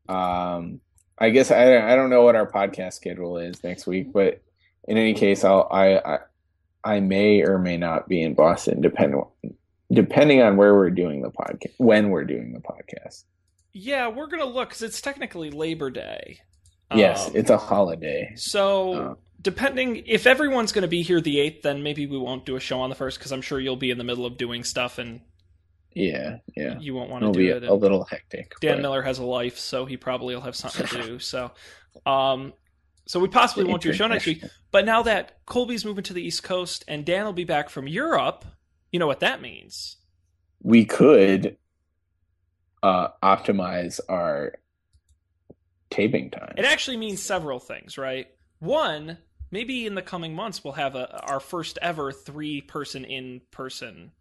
[0.10, 0.82] um
[1.18, 4.42] I guess I I don't know what our podcast schedule is next week, but
[4.88, 6.20] in any case, I'll I, I
[6.88, 9.24] I may or may not be in Boston, depending
[9.92, 13.24] depending on where we're doing the podcast, when we're doing the podcast.
[13.74, 16.40] Yeah, we're gonna look because it's technically Labor Day.
[16.96, 18.32] Yes, Um, it's a holiday.
[18.38, 19.16] So Uh.
[19.42, 22.60] depending if everyone's going to be here the eighth, then maybe we won't do a
[22.62, 24.98] show on the first because I'm sure you'll be in the middle of doing stuff
[24.98, 25.20] and
[25.94, 26.80] Yeah, yeah.
[26.80, 27.64] you won't want to do be it.
[27.64, 28.54] a, a little hectic.
[28.62, 31.20] Dan but- Miller has a life, so he probably will have something to do.
[31.20, 31.52] So,
[32.06, 32.54] um,
[33.08, 34.44] so we possibly won't do a show next week.
[34.72, 37.88] But now that Colby's moving to the East Coast and Dan will be back from
[37.88, 38.46] Europe,
[38.92, 39.98] you know what that means.
[40.62, 41.58] We could
[42.84, 44.54] uh optimize our
[45.90, 46.54] taping time.
[46.58, 48.28] It actually means several things, right?
[48.60, 49.18] One,
[49.52, 54.12] maybe in the coming months we'll have a our first ever three person in person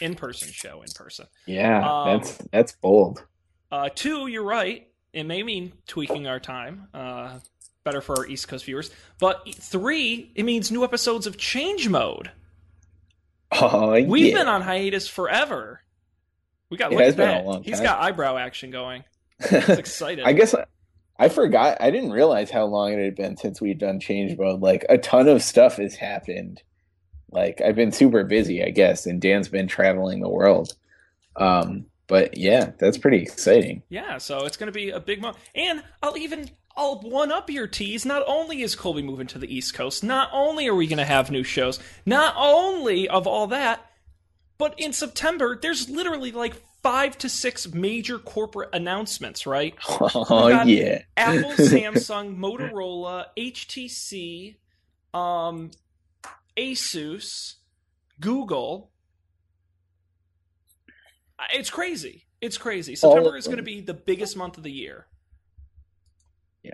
[0.00, 1.26] in person show in person.
[1.46, 3.24] Yeah, Um, that's that's bold.
[3.70, 4.88] Uh, two, you're right.
[5.12, 6.88] It may mean tweaking our time.
[6.92, 7.38] Uh,
[7.84, 8.90] better for our East Coast viewers.
[9.18, 12.30] But three, it means new episodes of Change Mode.
[13.52, 14.38] Oh, We've yeah.
[14.38, 15.80] been on hiatus forever.
[16.70, 17.44] We got It look has at been a that.
[17.46, 17.84] long He's time.
[17.84, 19.04] got eyebrow action going.
[19.40, 20.24] He's excited.
[20.24, 20.66] I guess I,
[21.18, 21.78] I forgot.
[21.80, 24.60] I didn't realize how long it had been since we'd done change mode.
[24.60, 26.62] Like a ton of stuff has happened.
[27.32, 30.74] Like I've been super busy, I guess, and Dan's been traveling the world.
[31.36, 33.82] Um, but yeah, that's pretty exciting.
[33.88, 35.38] Yeah, so it's going to be a big month.
[35.54, 36.50] And I'll even
[36.80, 38.06] I'll one up your tease.
[38.06, 41.04] Not only is Colby moving to the East Coast, not only are we going to
[41.04, 43.84] have new shows, not only of all that,
[44.56, 49.46] but in September there's literally like five to six major corporate announcements.
[49.46, 49.74] Right?
[49.90, 54.56] Oh yeah, Apple, Samsung, Motorola, HTC,
[55.12, 55.70] um,
[56.56, 57.56] Asus,
[58.20, 58.90] Google.
[61.52, 62.24] It's crazy.
[62.40, 62.96] It's crazy.
[62.96, 65.06] September is going to be the biggest month of the year.
[66.62, 66.72] Yeah.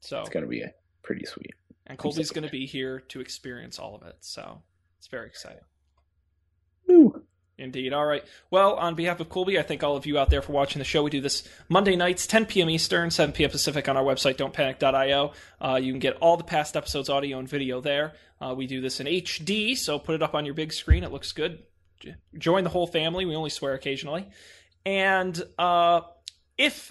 [0.00, 1.54] So, it's gonna be a pretty sweet.
[1.86, 4.16] and Colby's going to be here to experience all of it.
[4.20, 4.62] So,
[4.98, 5.64] it's very exciting.
[6.88, 7.22] Woo.
[7.56, 7.92] Indeed.
[7.92, 8.24] All right.
[8.50, 10.84] Well, on behalf of Colby, I thank all of you out there for watching the
[10.84, 11.04] show.
[11.04, 12.68] We do this Monday nights, 10 p.m.
[12.68, 13.50] Eastern, 7 p.m.
[13.50, 15.32] Pacific on our website, don'tpanic.io.
[15.60, 18.14] Uh, you can get all the past episodes, audio and video there.
[18.40, 21.04] Uh, we do this in HD, so put it up on your big screen.
[21.04, 21.62] It looks good.
[22.36, 23.24] Join the whole family.
[23.24, 24.28] We only swear occasionally.
[24.84, 26.00] And uh,
[26.58, 26.90] if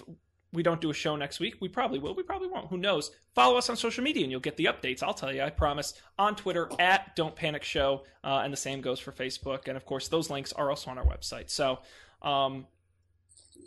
[0.54, 2.14] we don't do a show next week, we probably will.
[2.14, 2.68] We probably won't.
[2.68, 3.10] Who knows?
[3.34, 5.02] Follow us on social media and you'll get the updates.
[5.02, 5.94] I'll tell you, I promise.
[6.18, 9.68] On Twitter at Don't Panic Show, uh, and the same goes for Facebook.
[9.68, 11.50] And of course, those links are also on our website.
[11.50, 11.80] So,
[12.22, 12.66] um,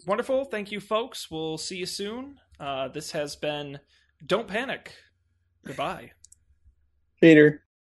[0.05, 0.45] wonderful.
[0.45, 1.29] Thank you, folks.
[1.29, 2.39] We'll see you soon.
[2.59, 3.79] Uh, this has been
[4.25, 4.93] Don't Panic.
[5.65, 6.11] Goodbye.
[7.21, 7.66] Later.